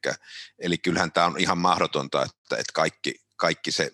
eli 0.60 0.78
kyllähän 0.78 1.12
tämä 1.12 1.28
on 1.28 1.40
ihan 1.40 1.58
mahdotonta, 1.58 2.24
että, 2.24 2.58
että 2.58 2.74
kaikki, 2.74 3.16
kaikki 3.36 3.72
se 3.72 3.92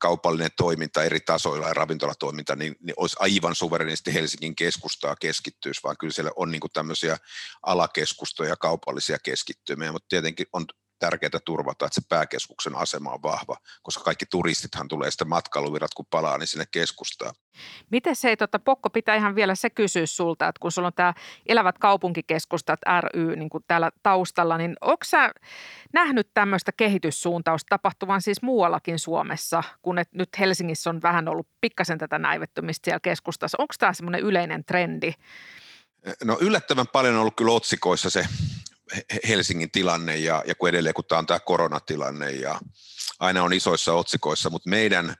kaupallinen 0.00 0.50
toiminta 0.56 1.04
eri 1.04 1.20
tasoilla 1.20 1.68
ja 1.68 1.74
ravintolatoiminta, 1.74 2.56
niin, 2.56 2.76
niin 2.80 2.94
olisi 2.96 3.16
aivan 3.18 3.54
suverenisti 3.54 4.14
Helsingin 4.14 4.56
keskustaa 4.56 5.16
keskittyisi, 5.16 5.80
vaan 5.84 5.96
kyllä 6.00 6.12
siellä 6.12 6.30
on 6.36 6.50
niin 6.50 6.60
kuin 6.60 6.72
tämmöisiä 6.72 7.16
alakeskustoja, 7.62 8.56
kaupallisia 8.56 9.18
keskittymiä, 9.22 9.92
mutta 9.92 10.08
tietenkin 10.08 10.46
on 10.52 10.66
tärkeää 11.00 11.40
turvata, 11.44 11.86
että 11.86 12.00
se 12.00 12.06
pääkeskuksen 12.08 12.76
asema 12.76 13.10
on 13.10 13.22
vahva, 13.22 13.56
koska 13.82 14.04
kaikki 14.04 14.26
turistithan 14.26 14.88
tulee 14.88 15.10
sitten 15.10 15.28
matkailuvirat, 15.28 15.94
kun 15.94 16.06
palaa, 16.10 16.38
niin 16.38 16.46
sinne 16.46 16.64
keskustaan. 16.70 17.34
Miten 17.90 18.16
se, 18.16 18.36
tota, 18.36 18.58
Pokko, 18.58 18.90
pitää 18.90 19.14
ihan 19.16 19.34
vielä 19.34 19.54
se 19.54 19.70
kysyä 19.70 20.06
sulta, 20.06 20.48
että 20.48 20.60
kun 20.60 20.72
sulla 20.72 20.86
on 20.86 20.92
tämä 20.96 21.14
Elävät 21.46 21.78
kaupunkikeskustat 21.78 22.80
ry 23.00 23.36
niin 23.36 23.50
kuin 23.50 23.64
täällä 23.68 23.90
taustalla, 24.02 24.58
niin 24.58 24.76
onko 24.80 25.04
sä 25.04 25.30
nähnyt 25.92 26.28
tämmöistä 26.34 26.72
kehityssuuntausta 26.72 27.66
tapahtuvan 27.68 28.22
siis 28.22 28.42
muuallakin 28.42 28.98
Suomessa, 28.98 29.62
kun 29.82 29.98
et 29.98 30.08
nyt 30.14 30.28
Helsingissä 30.38 30.90
on 30.90 31.02
vähän 31.02 31.28
ollut 31.28 31.48
pikkasen 31.60 31.98
tätä 31.98 32.18
näivettymistä 32.18 32.84
siellä 32.84 33.00
keskustassa. 33.00 33.56
Onko 33.58 33.74
tämä 33.78 33.92
semmoinen 33.92 34.20
yleinen 34.20 34.64
trendi? 34.64 35.12
No 36.24 36.38
yllättävän 36.40 36.88
paljon 36.88 37.14
on 37.14 37.20
ollut 37.20 37.36
kyllä 37.36 37.52
otsikoissa 37.52 38.10
se 38.10 38.26
Helsingin 39.28 39.70
tilanne 39.70 40.16
ja, 40.16 40.42
ja 40.46 40.54
kun 40.54 40.68
edelleen 40.68 40.94
kun 40.94 41.04
tämä 41.08 41.18
on 41.18 41.26
tämä 41.26 41.40
koronatilanne 41.40 42.30
ja 42.30 42.60
aina 43.20 43.42
on 43.42 43.52
isoissa 43.52 43.92
otsikoissa, 43.92 44.50
mutta 44.50 44.70
meidän 44.70 45.14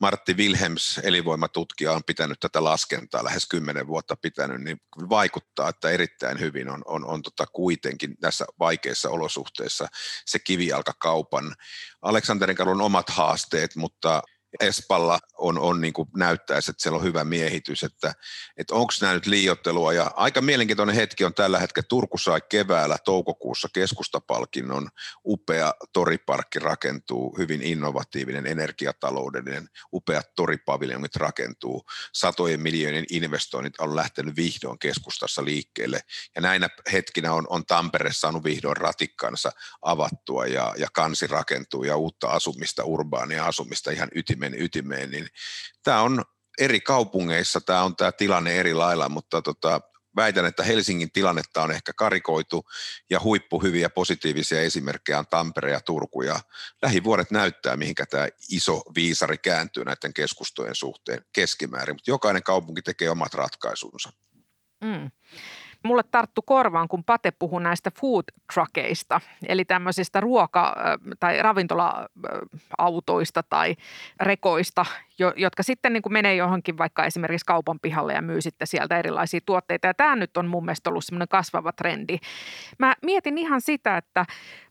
Martti 0.00 0.34
Wilhelms, 0.34 1.00
elinvoimatutkija, 1.02 1.92
on 1.92 2.04
pitänyt 2.06 2.40
tätä 2.40 2.64
laskentaa 2.64 3.24
lähes 3.24 3.46
kymmenen 3.46 3.86
vuotta 3.86 4.16
pitänyt, 4.16 4.60
niin 4.60 4.80
vaikuttaa, 5.08 5.68
että 5.68 5.90
erittäin 5.90 6.40
hyvin 6.40 6.70
on, 6.70 6.82
on, 6.86 7.04
on 7.04 7.22
tota 7.22 7.46
kuitenkin 7.46 8.16
tässä 8.20 8.44
vaikeissa 8.58 9.10
olosuhteissa 9.10 9.86
se 10.26 10.38
kivijalkakaupan. 10.38 11.54
Aleksanterin 12.02 12.68
on 12.68 12.80
omat 12.80 13.10
haasteet, 13.10 13.76
mutta 13.76 14.22
Espalla 14.60 15.18
on, 15.38 15.58
on 15.58 15.80
niin 15.80 15.92
kuin 15.92 16.08
näyttäisi, 16.16 16.70
että 16.70 16.82
siellä 16.82 16.96
on 16.96 17.04
hyvä 17.04 17.24
miehitys, 17.24 17.82
että, 17.82 18.14
että 18.56 18.74
onko 18.74 18.92
nämä 19.00 19.14
nyt 19.14 19.26
liiottelua. 19.26 19.92
Ja 19.92 20.10
aika 20.16 20.40
mielenkiintoinen 20.40 20.96
hetki 20.96 21.24
on 21.24 21.34
tällä 21.34 21.58
hetkellä. 21.58 21.86
Turku 21.88 22.18
sai 22.18 22.40
keväällä 22.48 22.96
toukokuussa 23.04 23.68
keskustapalkinnon. 23.72 24.88
Upea 25.24 25.74
toriparkki 25.92 26.58
rakentuu, 26.58 27.38
hyvin 27.38 27.62
innovatiivinen, 27.62 28.46
energiataloudellinen, 28.46 29.68
upeat 29.92 30.34
toripaviljongit 30.34 31.16
rakentuu. 31.16 31.84
Satojen 32.12 32.60
miljoonien 32.60 33.06
investoinnit 33.10 33.80
on 33.80 33.96
lähtenyt 33.96 34.36
vihdoin 34.36 34.78
keskustassa 34.78 35.44
liikkeelle. 35.44 36.00
Ja 36.34 36.42
näinä 36.42 36.68
hetkinä 36.92 37.32
on, 37.32 37.46
on 37.48 37.66
Tampere 37.66 38.12
saanut 38.12 38.44
vihdoin 38.44 38.76
ratikkansa 38.76 39.52
avattua 39.82 40.46
ja, 40.46 40.74
ja 40.78 40.88
kansi 40.92 41.26
rakentuu 41.26 41.84
ja 41.84 41.96
uutta 41.96 42.28
asumista, 42.28 42.84
urbaania 42.84 43.46
asumista 43.46 43.90
ihan 43.90 44.08
ytimeen 44.14 44.43
ytimen 44.52 44.64
ytimeen, 44.64 45.10
niin 45.10 45.28
tämä 45.82 46.00
on 46.00 46.24
eri 46.58 46.80
kaupungeissa, 46.80 47.60
tämä 47.60 47.82
on 47.82 47.96
tämä 47.96 48.12
tilanne 48.12 48.54
eri 48.54 48.74
lailla, 48.74 49.08
mutta 49.08 49.42
tota, 49.42 49.80
väitän, 50.16 50.46
että 50.46 50.62
Helsingin 50.62 51.12
tilannetta 51.12 51.62
on 51.62 51.70
ehkä 51.70 51.92
karikoitu 51.92 52.64
ja 53.10 53.20
huippuhyviä 53.20 53.90
positiivisia 53.90 54.60
esimerkkejä 54.60 55.18
on 55.18 55.26
Tampere 55.26 55.72
ja 55.72 55.80
Turku 55.80 56.22
ja 56.22 56.40
lähivuodet 56.82 57.30
näyttää, 57.30 57.76
mihinkä 57.76 58.06
tämä 58.06 58.28
iso 58.50 58.82
viisari 58.94 59.38
kääntyy 59.38 59.84
näiden 59.84 60.14
keskustojen 60.14 60.74
suhteen 60.74 61.24
keskimäärin, 61.32 61.94
mutta 61.94 62.10
jokainen 62.10 62.42
kaupunki 62.42 62.82
tekee 62.82 63.10
omat 63.10 63.34
ratkaisunsa. 63.34 64.12
Mm 64.80 65.10
mulle 65.84 66.02
tarttu 66.10 66.42
korvaan, 66.42 66.88
kun 66.88 67.04
Pate 67.04 67.30
puhui 67.30 67.62
näistä 67.62 67.90
food 68.00 68.24
truckeista, 68.54 69.20
eli 69.46 69.64
tämmöisistä 69.64 70.20
ruoka- 70.20 70.74
tai 71.20 71.42
ravintola-autoista 71.42 73.42
tai 73.42 73.76
rekoista, 74.20 74.86
jotka 75.36 75.62
sitten 75.62 75.92
niin 75.92 76.02
kuin 76.02 76.12
menee 76.12 76.36
johonkin 76.36 76.78
vaikka 76.78 77.04
esimerkiksi 77.04 77.46
kaupan 77.46 77.80
pihalle 77.80 78.12
ja 78.12 78.22
myy 78.22 78.40
sitten 78.40 78.66
sieltä 78.66 78.98
erilaisia 78.98 79.40
tuotteita. 79.46 79.86
Ja 79.86 79.94
tämä 79.94 80.16
nyt 80.16 80.36
on 80.36 80.46
mun 80.46 80.64
mielestä 80.64 80.90
ollut 80.90 81.04
semmoinen 81.04 81.28
kasvava 81.28 81.72
trendi. 81.72 82.18
Mä 82.78 82.94
mietin 83.02 83.38
ihan 83.38 83.60
sitä, 83.60 83.96
että 83.96 84.26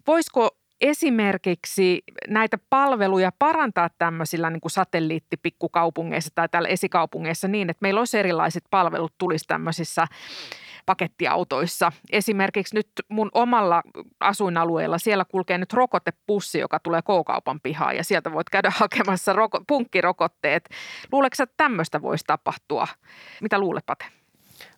voisiko 0.08 0.50
esimerkiksi 0.82 2.04
näitä 2.28 2.58
palveluja 2.70 3.32
parantaa 3.40 3.90
tämmöisillä 3.98 4.50
niin 4.50 4.62
kuin 4.62 4.72
satelliittipikkukaupungeissa 4.72 6.32
tai 6.36 6.50
täällä 6.50 6.70
esikaupungeissa 6.70 7.48
niin, 7.48 7.70
että 7.70 7.82
meillä 7.82 8.02
olisi 8.02 8.18
erilaiset 8.18 8.64
palvelut 8.70 9.14
tulisi 9.18 9.46
tämmöisissä 9.48 10.08
pakettiautoissa. 10.86 11.92
Esimerkiksi 12.12 12.76
nyt 12.76 12.88
mun 13.10 13.30
omalla 13.34 13.84
asuinalueella 14.20 14.98
siellä 14.98 15.26
kulkee 15.26 15.58
nyt 15.58 15.74
rokotepussi, 15.74 16.60
joka 16.60 16.80
tulee 16.80 17.02
K-kaupan 17.02 17.60
pihaan 17.62 17.96
ja 17.96 18.04
sieltä 18.04 18.32
voit 18.32 18.50
käydä 18.50 18.72
hakemassa 18.80 19.34
roko- 19.34 19.64
punkkirokotteet. 19.68 20.70
Luuletko 21.12 21.44
että 21.44 21.54
tämmöistä 21.58 22.02
voisi 22.02 22.24
tapahtua? 22.28 22.88
Mitä 23.42 23.60
luulet, 23.60 23.86
Pate? 23.86 24.06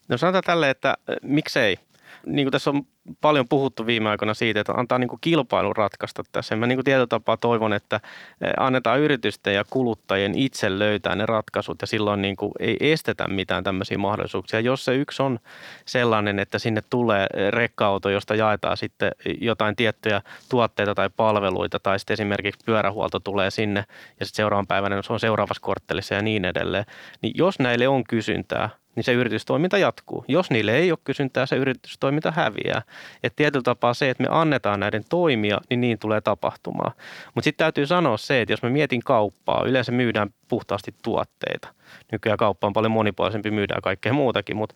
No 0.07 0.17
sanotaan 0.17 0.43
tälle, 0.43 0.69
että 0.69 0.97
miksei 1.21 1.77
niin 2.25 2.45
kuin 2.45 2.51
tässä 2.51 2.69
on 2.69 2.83
paljon 3.21 3.47
puhuttu 3.47 3.85
viime 3.85 4.09
aikoina 4.09 4.33
siitä, 4.33 4.59
että 4.59 4.73
antaa 4.73 4.99
niin 4.99 5.07
kuin 5.07 5.21
kilpailun 5.21 5.75
ratkaista 5.75 6.23
tässä. 6.31 6.55
Mä 6.55 6.67
niin 6.67 6.77
kuin 6.77 6.85
tietyllä 6.85 7.07
tapaa 7.07 7.37
toivon, 7.37 7.73
että 7.73 7.95
eh, 8.41 8.53
annetaan 8.57 8.99
yritysten 8.99 9.55
ja 9.55 9.63
kuluttajien 9.69 10.35
itse 10.35 10.79
löytää 10.79 11.15
ne 11.15 11.25
ratkaisut 11.25 11.81
ja 11.81 11.87
silloin 11.87 12.21
niin 12.21 12.35
kuin 12.35 12.51
ei 12.59 12.77
estetä 12.79 13.27
mitään 13.27 13.63
tämmöisiä 13.63 13.97
mahdollisuuksia. 13.97 14.59
Jos 14.59 14.85
se 14.85 14.95
yksi 14.95 15.23
on 15.23 15.39
sellainen, 15.85 16.39
että 16.39 16.59
sinne 16.59 16.81
tulee 16.89 17.27
rekka-auto, 17.49 18.09
josta 18.09 18.35
jaetaan 18.35 18.77
sitten 18.77 19.11
jotain 19.41 19.75
tiettyjä 19.75 20.21
tuotteita 20.49 20.95
tai 20.95 21.09
palveluita 21.17 21.79
tai 21.79 21.99
sitten 21.99 22.13
esimerkiksi 22.13 22.65
pyörähuolto 22.65 23.19
tulee 23.19 23.51
sinne 23.51 23.85
ja 24.19 24.25
sitten 24.25 24.37
seuraavan 24.37 24.67
päivänä 24.67 25.01
se 25.01 25.13
on 25.13 25.19
seuraavassa 25.19 25.61
korttelissa 25.61 26.15
ja 26.15 26.21
niin 26.21 26.45
edelleen, 26.45 26.85
niin 27.21 27.33
jos 27.37 27.59
näille 27.59 27.87
on 27.87 28.03
kysyntää, 28.03 28.69
niin 28.95 29.03
se 29.03 29.13
yritystoiminta 29.13 29.77
jatkuu. 29.77 30.25
Jos 30.27 30.49
niille 30.49 30.75
ei 30.75 30.91
ole 30.91 30.99
kysyntää, 31.03 31.45
se 31.45 31.55
yritystoiminta 31.55 32.31
häviää. 32.31 32.81
Et 33.23 33.35
tietyllä 33.35 33.63
tapaa 33.63 33.93
se, 33.93 34.09
että 34.09 34.23
me 34.23 34.29
annetaan 34.31 34.79
näiden 34.79 35.03
toimia, 35.09 35.57
niin 35.69 35.81
niin 35.81 35.99
tulee 35.99 36.21
tapahtumaan. 36.21 36.91
Mutta 37.35 37.43
sitten 37.43 37.63
täytyy 37.63 37.87
sanoa 37.87 38.17
se, 38.17 38.41
että 38.41 38.53
jos 38.53 38.63
me 38.63 38.69
mietin 38.69 39.01
kauppaa, 39.03 39.63
yleensä 39.65 39.91
myydään 39.91 40.29
puhtaasti 40.47 40.95
tuotteita. 41.03 41.67
Nykyään 42.11 42.37
kauppa 42.37 42.67
on 42.67 42.73
paljon 42.73 42.91
monipuolisempi, 42.91 43.51
myydään 43.51 43.81
kaikkea 43.81 44.13
muutakin, 44.13 44.57
mutta 44.57 44.75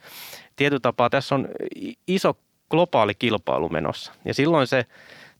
tietyllä 0.56 0.80
tapaa 0.80 1.10
tässä 1.10 1.36
on 1.36 1.48
iso 2.08 2.38
globaali 2.70 3.16
kilpailu 3.16 3.70
menossa. 3.70 4.14
Ja 4.26 4.34
silloin 4.34 4.68
se 4.68 4.86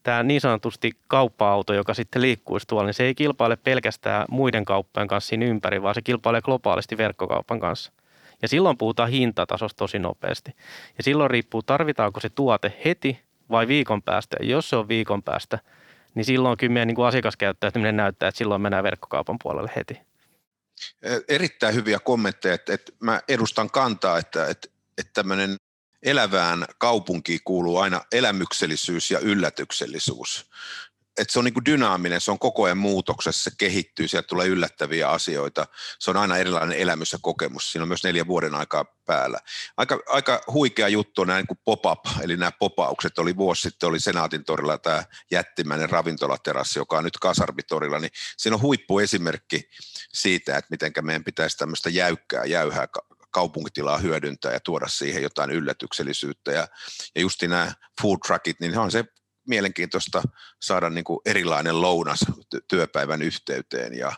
tämä 0.04 0.24
niin 0.24 0.42
sanotusti 0.42 0.92
kauppa-auto, 1.08 1.74
joka 1.74 1.94
sitten 1.94 2.22
liikkuisi 2.22 2.68
tuolla, 2.68 2.86
niin 2.86 2.94
se 2.94 3.04
ei 3.04 3.16
kilpaile 3.16 3.56
pelkästään 3.56 4.26
muiden 4.30 4.66
kauppojen 4.66 5.08
kanssa 5.08 5.30
siinä 5.30 5.46
ympäri, 5.46 5.82
vaan 5.82 5.96
se 5.96 6.02
kilpailee 6.02 6.42
globaalisti 6.42 6.98
verkkokaupan 6.98 7.60
kanssa. 7.60 7.92
Ja 8.42 8.48
silloin 8.48 8.78
puhutaan 8.78 9.10
hintatasosta 9.10 9.78
tosi 9.78 10.00
nopeasti. 10.00 10.52
Ja 10.98 11.04
silloin 11.04 11.32
riippuu, 11.32 11.64
tarvitaanko 11.64 12.20
se 12.20 12.30
tuote 12.30 12.74
heti 12.86 13.20
vai 13.52 13.68
viikon 13.68 14.02
päästä. 14.02 14.38
Ja 14.40 14.46
jos 14.46 14.70
se 14.70 14.76
on 14.76 14.88
viikon 14.88 15.24
päästä, 15.24 15.60
niin 16.16 16.26
silloin 16.26 16.58
kyllä 16.58 16.74
meidän 16.74 16.88
niin 16.88 17.06
asiakaskäyttäytyminen 17.06 17.98
näyttää, 17.98 18.30
että 18.30 18.38
silloin 18.38 18.62
mennään 18.62 18.84
verkkokaupan 18.84 19.38
puolelle 19.44 19.72
heti. 19.76 20.00
Erittäin 21.28 21.76
hyviä 21.76 22.00
kommentteja, 22.00 22.54
että, 22.54 22.74
että 22.74 22.92
mä 23.00 23.22
edustan 23.28 23.70
kantaa, 23.70 24.18
että, 24.18 24.46
että, 24.48 24.68
että 24.98 25.12
tämmöinen 25.14 25.58
elävään 26.04 26.66
kaupunkiin 26.78 27.40
kuuluu 27.44 27.78
aina 27.78 28.02
elämyksellisyys 28.12 29.12
ja 29.12 29.20
yllätyksellisuus 29.20 30.50
että 31.20 31.34
se 31.34 31.40
on 31.40 31.46
niin 31.46 31.54
kuin 31.54 31.66
dynaaminen, 31.66 32.22
se 32.22 32.32
on 32.32 32.40
koko 32.40 32.64
ajan 32.64 32.78
muutoksessa, 32.78 33.44
se 33.44 33.52
kehittyy, 33.58 34.08
sieltä 34.08 34.28
tulee 34.28 34.48
yllättäviä 34.48 35.10
asioita, 35.10 35.68
se 36.00 36.12
on 36.12 36.18
aina 36.18 36.38
erilainen 36.38 36.78
elämys 36.78 37.12
ja 37.12 37.20
kokemus, 37.22 37.72
siinä 37.72 37.84
on 37.84 37.88
myös 37.88 38.04
neljä 38.04 38.28
vuoden 38.28 38.56
aikaa 38.56 38.86
päällä. 39.06 39.40
Aika, 39.78 40.00
aika 40.08 40.42
huikea 40.52 40.88
juttu 40.88 41.22
on 41.22 41.28
näin 41.28 41.48
kuin 41.48 41.60
pop-up, 41.66 42.00
eli 42.22 42.38
nämä 42.38 42.52
popaukset, 42.52 43.20
oli 43.20 43.36
vuosi 43.36 43.62
sitten, 43.62 43.90
oli 43.90 44.00
Senaatin 44.00 44.46
torilla 44.46 44.78
tämä 44.78 45.04
jättimäinen 45.32 45.90
ravintolaterassi, 45.90 46.80
joka 46.80 46.98
on 46.98 47.04
nyt 47.04 47.18
Kasarbitorilla, 47.18 48.00
niin 48.00 48.12
siinä 48.38 48.56
on 48.56 48.62
huippuesimerkki 48.62 49.70
siitä, 50.14 50.58
että 50.58 50.70
miten 50.72 50.94
meidän 51.02 51.24
pitäisi 51.24 51.58
tämmöistä 51.58 51.90
jäykkää, 51.90 52.46
jäyhää 52.46 52.88
kaupunkitilaa 53.32 53.98
hyödyntää 53.98 54.54
ja 54.54 54.60
tuoda 54.60 54.88
siihen 54.88 55.24
jotain 55.24 55.50
yllätyksellisyyttä. 55.50 56.52
Ja, 56.52 56.68
ja 57.16 57.22
just 57.22 57.42
nämä 57.42 57.72
food 58.02 58.18
truckit, 58.28 58.60
niin 58.60 58.78
on 58.78 58.92
se 58.92 59.06
mielenkiintoista 59.50 60.24
saada 60.62 60.90
niin 60.90 61.04
kuin 61.04 61.20
erilainen 61.26 61.82
lounas 61.82 62.20
työpäivän 62.68 63.22
yhteyteen. 63.22 63.98
Ja 63.98 64.12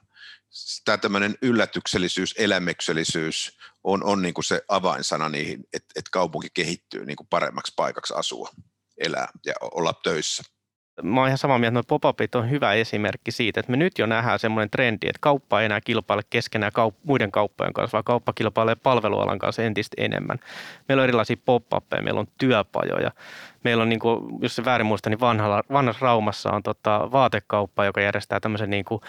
tämä 0.86 0.98
tämmöinen 0.98 1.36
yllätyksellisyys, 1.42 2.36
elämyksellisyys 2.38 3.58
on, 3.84 4.04
on 4.04 4.22
niin 4.22 4.34
kuin 4.34 4.46
se 4.46 4.62
avainsana 4.68 5.30
niihin, 5.30 5.60
että, 5.74 5.94
että 5.96 6.10
kaupunki 6.12 6.48
kehittyy 6.54 7.06
niin 7.06 7.18
kuin 7.18 7.28
paremmaksi 7.28 7.74
paikaksi 7.76 8.14
asua, 8.18 8.50
elää 8.98 9.28
ja 9.46 9.54
olla 9.62 9.94
töissä 10.04 10.44
mä 11.04 11.20
oon 11.20 11.28
ihan 11.28 11.38
samaa 11.38 11.60
mieltä, 11.60 11.80
että 11.80 11.90
pop-upit 11.90 12.36
on 12.36 12.50
hyvä 12.50 12.74
esimerkki 12.74 13.32
siitä, 13.32 13.60
että 13.60 13.72
me 13.72 13.78
nyt 13.78 14.00
jo 14.00 14.06
nähdään 14.06 14.40
semmoinen 14.40 14.70
trendi, 14.70 15.08
että 15.08 15.20
kauppa 15.22 15.60
ei 15.60 15.66
enää 15.66 15.82
kilpaile 15.82 16.22
keskenään 16.30 16.72
kaup- 16.80 16.96
muiden 17.04 17.32
kauppojen 17.32 17.74
kanssa, 17.74 17.96
vaan 17.96 18.04
kauppa 18.04 18.34
kilpailee 18.34 18.76
palvelualan 18.76 19.40
kanssa 19.40 19.64
entistä 19.64 19.96
enemmän. 19.98 20.40
Meillä 20.88 21.02
on 21.02 21.04
erilaisia 21.04 21.38
pop-uppeja, 21.46 22.02
meillä 22.02 22.20
on 22.20 22.28
työpajoja, 22.38 23.12
meillä 23.64 23.84
on, 23.84 23.90
niin 23.90 24.00
kuin, 24.00 24.40
jos 24.42 24.56
se 24.56 24.66
väärin 24.66 24.88
muista, 24.88 25.10
niin 25.10 25.20
vanhalla, 25.20 25.64
vanhassa 25.72 26.06
Raumassa 26.06 26.52
on 26.52 26.64
tota, 26.64 27.10
vaatekauppa, 27.12 27.86
joka 27.86 28.02
järjestää 28.02 28.40
tämmöisen 28.40 28.70
niin 28.70 28.86
kuin 28.86 29.02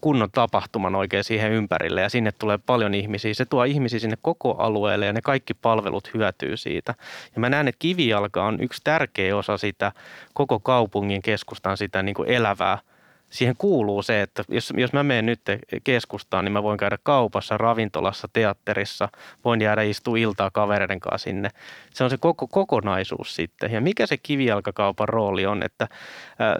kunnon 0.00 0.30
tapahtuman 0.30 0.94
oikein 0.94 1.24
siihen 1.24 1.52
ympärille 1.52 2.00
ja 2.00 2.08
sinne 2.08 2.32
tulee 2.32 2.58
paljon 2.58 2.94
ihmisiä. 2.94 3.34
Se 3.34 3.44
tuo 3.44 3.64
ihmisiä 3.64 3.98
sinne 3.98 4.16
koko 4.22 4.56
alueelle 4.58 5.06
ja 5.06 5.12
ne 5.12 5.20
kaikki 5.22 5.54
palvelut 5.54 6.14
hyötyy 6.14 6.56
siitä. 6.56 6.94
Ja 7.34 7.40
mä 7.40 7.48
näen, 7.48 7.68
että 7.68 7.78
kivijalka 7.78 8.44
on 8.44 8.60
yksi 8.60 8.80
tärkeä 8.84 9.36
osa 9.36 9.56
sitä 9.56 9.92
koko 10.34 10.60
kaupungin 10.60 11.21
keskustan 11.22 11.76
sitä 11.76 12.02
niin 12.02 12.14
kuin 12.14 12.28
elävää– 12.28 12.78
siihen 13.32 13.56
kuuluu 13.58 14.02
se, 14.02 14.22
että 14.22 14.44
jos, 14.48 14.72
jos 14.76 14.92
mä 14.92 15.02
menen 15.02 15.26
nyt 15.26 15.40
keskustaan, 15.84 16.44
niin 16.44 16.52
mä 16.52 16.62
voin 16.62 16.78
käydä 16.78 16.98
kaupassa, 17.02 17.58
ravintolassa, 17.58 18.28
teatterissa, 18.32 19.08
voin 19.44 19.60
jäädä 19.60 19.82
istua 19.82 20.16
iltaa 20.16 20.50
kavereiden 20.50 21.00
kanssa 21.00 21.24
sinne. 21.24 21.50
Se 21.94 22.04
on 22.04 22.10
se 22.10 22.16
koko, 22.16 22.46
kokonaisuus 22.46 23.34
sitten. 23.34 23.72
Ja 23.72 23.80
mikä 23.80 24.06
se 24.06 24.16
kivijalkakaupan 24.16 25.08
rooli 25.08 25.46
on, 25.46 25.62
että 25.62 25.88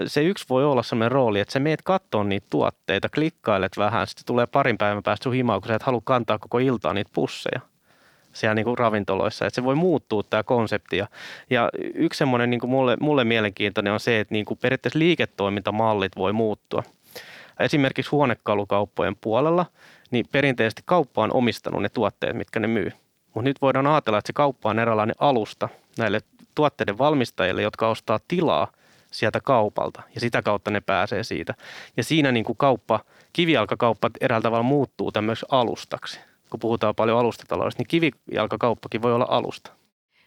se 0.07 0.23
yksi 0.23 0.45
voi 0.49 0.65
olla 0.65 0.83
sellainen 0.83 1.13
rooli, 1.13 1.41
että 1.41 1.53
sä 1.53 1.61
meet 1.61 1.83
katsomaan 1.83 2.29
niitä 2.29 2.47
tuotteita, 2.51 3.09
klikkailet 3.09 3.79
vähän, 3.79 4.07
sitten 4.07 4.27
tulee 4.27 4.47
parin 4.47 4.79
päivän 4.79 5.03
päästä 5.03 5.25
sun 5.25 5.35
himaa, 5.35 5.61
kun 5.61 5.69
sä 5.69 5.75
et 5.75 5.83
halua 5.83 6.03
kantaa 6.05 6.39
koko 6.39 6.59
iltaa 6.59 6.95
niitä 6.95 7.11
pusseja 7.15 7.72
siellä 8.33 8.55
niin 8.55 8.65
kuin 8.65 8.79
ravintoloissa, 8.79 9.47
että 9.47 9.55
se 9.55 9.65
voi 9.65 9.75
muuttua 9.75 10.23
tämä 10.23 10.43
konsepti. 10.43 10.97
Ja, 11.51 11.71
yksi 11.95 12.19
semmoinen 12.19 12.51
niin 12.51 12.61
kuin 12.61 12.71
mulle, 12.71 12.97
mulle 13.01 13.25
mielenkiintoinen 13.25 13.93
on 13.93 14.01
se, 14.01 14.21
että 14.21 14.35
niin 14.35 14.45
kuin 14.45 14.59
periaatteessa 14.63 14.99
liiketoimintamallit 14.99 16.17
voi 16.17 16.33
muuttua. 16.33 16.83
Esimerkiksi 17.61 18.11
huonekalukauppojen 18.11 19.17
puolella, 19.17 19.67
niin 20.11 20.27
perinteisesti 20.33 20.83
kauppa 20.85 21.23
on 21.23 21.35
omistanut 21.35 21.83
ne 21.83 21.89
tuotteet, 21.89 22.37
mitkä 22.37 22.61
ne 22.61 22.67
myy. 22.67 22.93
Mutta 23.35 23.49
nyt 23.49 23.63
voidaan 23.63 23.87
ajatella, 23.87 24.19
että 24.19 24.27
se 24.27 24.33
kauppa 24.33 24.71
on 24.71 24.79
eräänlainen 24.79 25.17
alusta 25.19 25.69
näille 25.99 26.21
tuotteiden 26.55 26.99
valmistajille, 26.99 27.63
jotka 27.63 27.89
ostaa 27.89 28.21
tilaa 28.29 28.73
sieltä 29.11 29.41
kaupalta 29.41 30.03
ja 30.15 30.21
sitä 30.21 30.43
kautta 30.43 30.71
ne 30.71 30.81
pääsee 30.81 31.23
siitä. 31.23 31.55
Ja 31.97 32.05
siinä 32.05 32.33
niin 32.33 32.45
kuin 32.45 32.57
kauppa, 32.57 33.01
kivijalkakauppa 33.33 34.11
eräällä 34.21 34.43
tavalla 34.43 34.63
muuttuu 34.63 35.13
tämmöiseksi 35.13 35.47
alustaksi 35.51 36.21
kun 36.53 36.61
puhutaan 36.61 36.95
paljon 36.95 37.19
alustataloudesta, 37.19 37.81
niin 37.81 37.89
kivijalkakauppakin 37.89 39.03
voi 39.03 39.15
olla 39.15 39.27
alusta. 39.29 39.73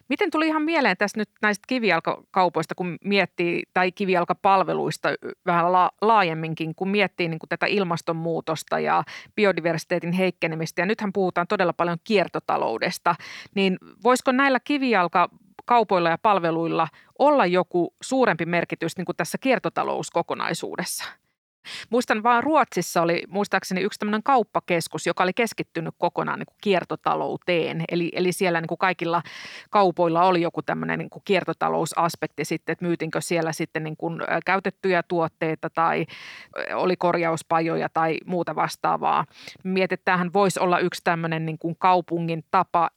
Miten 0.10 0.32
tuli 0.32 0.48
ihan 0.48 0.62
mieleen 0.62 0.98
tässä 0.98 1.20
nyt 1.20 1.30
näistä 1.42 1.64
kivijalkakaupoista, 1.68 2.76
kun 2.76 2.98
miettii, 3.04 3.64
tai 3.74 3.92
kivijalkapalveluista 3.92 5.10
vähän 5.46 5.72
la- 5.72 5.92
laajemminkin, 6.02 6.76
kun 6.76 6.90
miettii 6.90 7.30
niin 7.30 7.40
kuin 7.40 7.50
tätä 7.50 7.66
ilmastonmuutosta 7.66 8.80
ja 8.80 9.04
biodiversiteetin 9.36 10.12
heikkenemistä, 10.12 10.82
ja 10.82 10.86
nythän 10.86 11.14
puhutaan 11.14 11.48
todella 11.48 11.74
paljon 11.74 11.98
kiertotaloudesta, 12.04 13.16
niin 13.56 13.78
voisiko 14.04 14.32
näillä 14.32 14.60
kivijalkakaupoilla 14.60 16.10
ja 16.10 16.18
palveluilla 16.18 16.88
olla 17.20 17.46
joku 17.46 17.94
suurempi 18.02 18.46
merkitys 18.46 18.98
niin 18.98 19.06
kuin 19.06 19.16
tässä 19.16 19.38
kiertotalouskokonaisuudessa? 19.38 21.25
Muistan 21.90 22.24
vaan 22.24 22.44
Ruotsissa 22.44 23.02
oli 23.02 23.24
muistaakseni 23.28 23.82
yksi 23.82 24.00
tämmöinen 24.00 24.24
kauppakeskus, 24.24 25.08
joka 25.08 25.24
oli 25.24 25.34
keskittynyt 25.34 25.96
kokonaan 25.98 26.40
niin 26.40 26.46
kuin 26.46 26.58
kiertotalouteen. 26.62 27.84
Eli, 27.92 28.12
eli 28.14 28.32
siellä 28.32 28.62
niin 28.62 28.68
kuin 28.68 28.78
kaikilla 28.78 29.22
kaupoilla 29.70 30.24
oli 30.24 30.42
joku 30.42 30.62
tämmöinen 30.62 31.00
niin 31.00 31.10
kuin 31.10 31.22
kiertotalousaspekti 31.26 32.46
sitten, 32.46 32.74
että 32.74 32.86
myytinkö 32.86 33.22
siellä 33.22 33.52
sitten 33.52 33.84
niin 33.84 33.98
kuin 33.98 34.22
käytettyjä 34.46 35.04
tuotteita 35.04 35.70
tai 35.70 36.06
oli 36.74 36.96
korjauspajoja 36.96 37.90
tai 37.90 38.18
muuta 38.26 38.56
vastaavaa. 38.56 39.26
Mietin, 39.64 39.94
että 39.94 40.06
tämähän 40.06 40.34
voisi 40.34 40.60
olla 40.60 40.80
yksi 40.80 41.02
tämmöinen 41.04 41.46
niin 41.46 41.58
kuin 41.60 41.76
kaupungin 41.80 42.44
tapa 42.52 42.90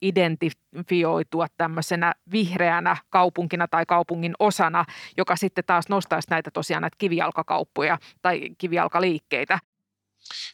identifioitua 0.73 1.47
tämmöisenä 1.57 2.15
vihreänä 2.33 2.97
kaupunkina 3.11 3.69
tai 3.69 3.87
kaupungin 3.87 4.35
osana, 4.39 4.85
joka 5.17 5.37
sitten 5.37 5.65
taas 5.67 5.89
nostaisi 5.89 6.31
näitä 6.31 6.51
tosiaan 6.51 6.81
näitä 6.81 6.97
kivijalkakauppoja 6.99 7.99
tai 8.23 8.41
kivijalkaliikkeitä. 8.59 9.59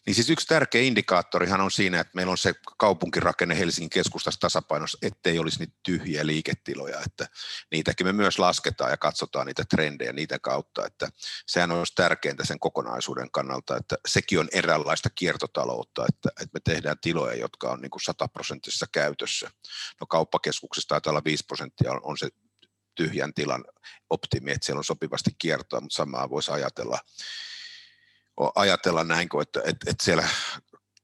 Niin 0.06 0.14
siis 0.14 0.30
yksi 0.30 0.46
tärkeä 0.46 0.82
indikaattorihan 0.82 1.60
on 1.60 1.70
siinä, 1.70 2.00
että 2.00 2.10
meillä 2.14 2.30
on 2.30 2.38
se 2.38 2.54
kaupunkirakenne 2.78 3.58
Helsingin 3.58 3.90
keskustassa 3.90 4.40
tasapainossa, 4.40 4.98
ettei 5.02 5.38
olisi 5.38 5.58
niitä 5.58 5.74
tyhjiä 5.82 6.26
liiketiloja, 6.26 7.00
että 7.06 7.26
niitäkin 7.70 8.06
me 8.06 8.12
myös 8.12 8.38
lasketaan 8.38 8.90
ja 8.90 8.96
katsotaan 8.96 9.46
niitä 9.46 9.64
trendejä 9.70 10.12
niiden 10.12 10.40
kautta, 10.40 10.86
että 10.86 11.08
sehän 11.46 11.70
olisi 11.70 11.92
tärkeintä 11.96 12.44
sen 12.44 12.58
kokonaisuuden 12.58 13.30
kannalta, 13.30 13.76
että 13.76 13.96
sekin 14.08 14.40
on 14.40 14.48
eräänlaista 14.52 15.10
kiertotaloutta, 15.14 16.06
että, 16.08 16.28
että 16.28 16.54
me 16.54 16.60
tehdään 16.64 16.96
tiloja, 17.00 17.34
jotka 17.34 17.70
on 17.70 17.80
niin 17.80 17.90
kuin 17.90 18.02
sataprosenttisessa 18.02 18.86
käytössä. 18.92 19.50
No 20.00 20.06
kauppakeskuksessa 20.06 20.88
taitaa 20.88 21.10
olla 21.10 21.24
5 21.24 21.44
prosenttia 21.46 21.92
on, 21.92 22.00
on 22.02 22.18
se 22.18 22.28
tyhjän 22.94 23.34
tilan 23.34 23.64
optimi, 24.10 24.52
että 24.52 24.66
siellä 24.66 24.78
on 24.78 24.84
sopivasti 24.84 25.30
kiertoa, 25.38 25.80
mutta 25.80 25.96
samaa 25.96 26.30
voisi 26.30 26.50
ajatella 26.50 26.98
ajatella 28.54 29.04
näin, 29.04 29.28
että, 29.42 29.60
että, 29.64 29.90
että 29.90 30.04
siellä 30.04 30.28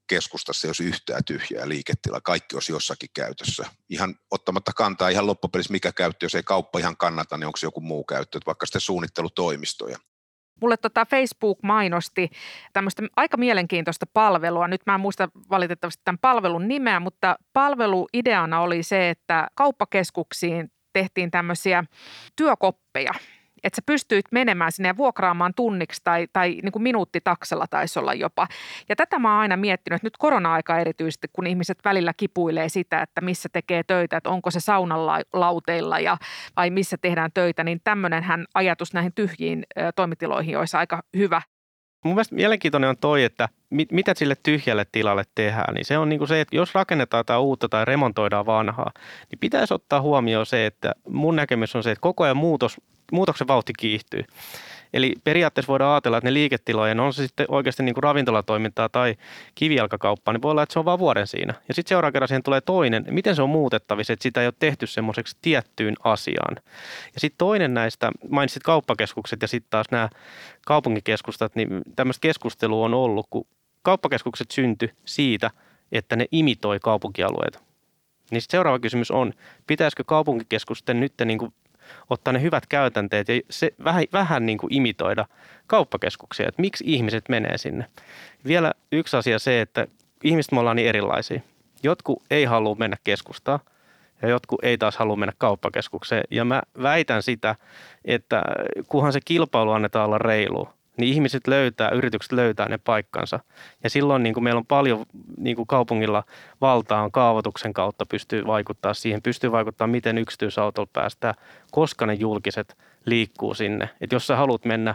keskustassa 0.07 0.67
jos 0.67 0.81
yhtään 0.81 1.25
tyhjää 1.25 1.69
liiketila, 1.69 2.21
kaikki 2.21 2.57
olisi 2.57 2.73
jossakin 2.73 3.11
käytössä. 3.15 3.65
Ihan 3.89 4.15
ottamatta 4.31 4.73
kantaa 4.73 5.09
ihan 5.09 5.27
loppupelissä 5.27 5.73
mikä 5.73 5.93
käyttö, 5.93 6.25
jos 6.25 6.35
ei 6.35 6.43
kauppa 6.43 6.79
ihan 6.79 6.97
kannata, 6.97 7.37
niin 7.37 7.47
onko 7.47 7.57
se 7.57 7.67
joku 7.67 7.81
muu 7.81 8.05
käyttö, 8.05 8.41
vaikka 8.47 8.67
sitten 8.67 8.81
suunnittelutoimistoja. 8.81 9.99
Mulle 10.61 10.77
tota 10.77 11.07
Facebook 11.07 11.59
mainosti 11.63 12.31
tämmöistä 12.73 13.03
aika 13.17 13.37
mielenkiintoista 13.37 14.07
palvelua. 14.13 14.69
Nyt 14.69 14.81
mä 14.87 14.95
en 14.95 15.01
muista 15.01 15.29
valitettavasti 15.51 16.03
tämän 16.05 16.19
palvelun 16.19 16.69
nimeä, 16.69 17.01
mutta 17.01 17.37
palveluideana 17.53 18.61
oli 18.61 18.83
se, 18.83 19.11
että 19.11 19.49
kauppakeskuksiin 19.55 20.73
tehtiin 20.93 21.31
tämmöisiä 21.31 21.85
työkoppeja– 22.37 23.13
että 23.65 23.77
sä 23.77 23.83
pystyit 23.87 24.25
menemään 24.33 24.73
sinne 24.73 24.89
ja 24.89 24.97
vuokraamaan 24.97 25.55
tunniksi 25.57 26.01
tai, 26.05 26.27
tai 26.33 26.61
niin 26.63 26.73
kuin 26.73 26.83
minuuttitaksella 26.83 27.67
taisi 27.71 27.99
olla 27.99 28.15
jopa. 28.15 28.49
Ja 28.89 28.97
tätä 28.97 29.19
mä 29.19 29.33
oon 29.33 29.41
aina 29.41 29.57
miettinyt, 29.57 29.97
että 29.97 30.07
nyt 30.07 30.17
korona-aika 30.17 30.79
erityisesti, 30.79 31.29
kun 31.33 31.47
ihmiset 31.47 31.79
välillä 31.85 32.13
kipuilee 32.17 32.69
sitä, 32.69 33.03
että 33.03 33.21
missä 33.21 33.49
tekee 33.53 33.83
töitä, 33.83 34.17
että 34.17 34.31
onko 34.31 34.51
se 34.51 34.61
saunan 34.61 35.07
lauteilla 35.33 35.99
ja, 35.99 36.17
vai 36.57 36.71
missä 36.71 36.97
tehdään 36.99 37.31
töitä, 37.35 37.65
niin 37.65 37.81
tämmöinenhän 37.85 38.47
ajatus 38.55 38.95
näihin 38.95 39.13
tyhjiin 39.15 39.67
toimitiloihin 39.97 40.59
olisi 40.59 40.77
aika 40.77 41.03
hyvä. 41.17 41.43
Mun 42.05 42.15
mielestä 42.15 42.35
mielenkiintoinen 42.35 42.91
on 42.91 42.97
toi, 43.01 43.25
että 43.25 43.49
mit, 43.71 43.93
mitä 43.93 44.13
sille 44.17 44.37
tyhjälle 44.43 44.87
tilalle 44.93 45.25
tehdään. 45.35 45.75
Niin 45.75 45.85
se 45.85 45.99
on 45.99 46.09
niin 46.09 46.19
kuin 46.19 46.29
se, 46.29 46.41
että 46.41 46.57
jos 46.57 46.75
rakennetaan 46.75 47.21
jotain 47.21 47.41
uutta 47.41 47.69
tai 47.69 47.85
remontoidaan 47.85 48.47
vanhaa, 48.47 48.91
niin 49.31 49.39
pitäisi 49.39 49.75
ottaa 49.75 50.01
huomioon 50.01 50.47
se, 50.47 50.67
että 50.67 50.93
mun 51.09 51.37
näkemys 51.37 51.77
on 51.77 51.83
se, 51.83 51.91
että 51.91 52.03
koko 52.03 52.25
ajan 52.25 52.37
muutos 52.37 52.81
muutoksen 53.13 53.49
vauhti 53.49 53.73
kiihtyy. 53.79 54.25
Eli 54.93 55.15
periaatteessa 55.25 55.71
voidaan 55.71 55.93
ajatella, 55.93 56.17
että 56.17 56.29
ne 56.29 56.35
liiketilojen, 56.35 57.01
on 57.01 57.15
se 57.15 57.27
sitten 57.27 57.47
oikeasti 57.49 57.83
niin 57.83 57.95
kuin 57.95 58.03
ravintolatoimintaa 58.03 58.89
tai 58.89 59.15
kivijalkakauppaa, 59.55 60.35
niin 60.35 60.43
voi 60.43 60.51
olla, 60.51 60.63
että 60.63 60.73
se 60.73 60.79
on 60.79 60.85
vain 60.85 60.99
vuoden 60.99 61.27
siinä. 61.27 61.55
Ja 61.69 61.75
sitten 61.75 61.89
seuraavan 61.89 62.13
kerran 62.13 62.29
siihen 62.29 62.43
tulee 62.43 62.61
toinen, 62.61 63.05
miten 63.11 63.37
se 63.37 63.43
on 63.43 63.51
muutettavissa, 63.51 64.13
että 64.13 64.23
sitä 64.23 64.41
ei 64.41 64.47
ole 64.47 64.55
tehty 64.59 64.87
semmoiseksi 64.87 65.37
tiettyyn 65.43 65.95
asiaan. 66.05 66.57
Ja 67.15 67.21
sitten 67.21 67.39
toinen 67.39 67.75
näistä, 67.75 68.11
mainitsit 68.29 68.63
kauppakeskukset 68.63 69.43
ja 69.43 69.49
sitten 69.49 69.71
taas 69.71 69.87
nämä 69.91 70.09
kaupunkikeskustat, 70.67 71.55
niin 71.55 71.83
tämmöistä 71.97 72.21
keskustelua 72.21 72.85
on 72.85 72.95
ollut, 72.95 73.27
kun 73.31 73.47
kauppakeskukset 73.83 74.51
syntyi 74.51 74.91
siitä, 75.05 75.51
että 75.93 76.17
ne 76.17 76.27
imitoi 76.33 76.81
kaupunkialueita. 76.81 77.59
Niin 78.31 78.43
seuraava 78.49 78.79
kysymys 78.79 79.11
on, 79.11 79.33
pitäisikö 79.67 80.05
kaupunkikeskusten 80.05 81.01
nyt 81.01 81.13
niin 81.25 81.39
kuin 81.39 81.53
ottaa 82.11 82.33
ne 82.33 82.43
hyvät 82.43 82.67
käytänteet 82.67 83.29
ja 83.29 83.41
se 83.51 83.71
vähän, 83.85 84.05
vähän 84.13 84.47
niin 84.47 84.59
kuin 84.59 84.75
imitoida 84.75 85.27
kauppakeskuksia, 85.67 86.49
että 86.49 86.61
miksi 86.61 86.85
ihmiset 86.87 87.29
menee 87.29 87.59
sinne. 87.59 87.87
Vielä 88.47 88.73
yksi 88.93 89.17
asia 89.17 89.39
se, 89.39 89.61
että 89.61 89.87
ihmiset 90.25 90.53
me 90.53 90.61
ollaan 90.61 90.77
niin 90.77 90.89
erilaisia. 90.89 91.41
Jotkut 91.83 92.23
ei 92.31 92.45
halua 92.45 92.75
mennä 92.75 92.97
keskustaan 93.05 93.61
ja 94.23 94.29
jotkut 94.29 94.65
ei 94.65 94.79
taas 94.79 94.97
halua 94.97 95.17
mennä 95.17 95.33
kauppakeskukseen. 95.39 96.25
Ja 96.31 96.45
mä 96.45 96.63
väitän 96.83 97.23
sitä, 97.23 97.57
että 98.05 98.43
kunhan 98.89 99.13
se 99.13 99.21
kilpailu 99.25 99.71
annetaan 99.71 100.07
olla 100.07 100.19
reilu, 100.19 100.69
niin 101.01 101.13
ihmiset 101.15 101.47
löytää, 101.47 101.91
yritykset 101.91 102.33
löytää 102.33 102.69
ne 102.69 102.79
paikkansa. 102.79 103.41
Ja 103.85 103.91
silloin 103.91 104.23
niin 104.23 104.35
kuin 104.35 104.45
meillä 104.45 104.59
on 104.59 104.67
paljon 104.67 105.07
niin 105.37 105.57
kuin 105.57 105.67
kaupungilla 105.67 106.25
valtaa 106.61 107.11
kaavoituksen 107.11 107.73
kautta 107.73 108.07
pystyy 108.07 108.47
vaikuttaa 108.47 108.95
siihen, 108.95 109.23
pystyy 109.23 109.53
vaikuttaa 109.53 109.87
miten 109.87 110.19
yksityisautolla 110.19 110.91
päästään, 110.93 111.35
koska 111.71 112.07
ne 112.07 112.15
julkiset 112.15 112.77
liikkuu 113.07 113.55
sinne. 113.55 113.91
Et 114.01 114.13
jos 114.13 114.27
sä 114.27 114.37
haluat 114.37 114.65
mennä 114.65 114.95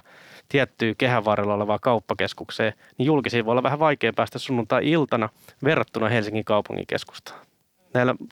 tiettyyn 0.49 0.95
kehän 0.97 1.25
varrella 1.25 1.53
olevaan 1.53 1.79
kauppakeskukseen, 1.81 2.73
niin 2.97 3.05
julkisiin 3.05 3.45
voi 3.45 3.51
olla 3.51 3.63
vähän 3.63 3.79
vaikea 3.79 4.13
päästä 4.13 4.39
sunnuntai-iltana 4.39 5.29
verrattuna 5.63 6.09
Helsingin 6.09 6.45
kaupungin 6.45 6.87
keskustaan. 6.87 7.45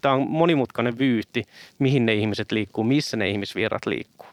Tämä 0.02 0.16
on 0.16 0.30
monimutkainen 0.30 1.00
vyyhti, 1.00 1.44
mihin 1.80 2.06
ne 2.06 2.14
ihmiset 2.14 2.52
liikkuu, 2.52 2.84
missä 2.84 3.18
ne 3.18 3.30
ihmisvirrat 3.30 3.86
liikkuu. 3.86 4.28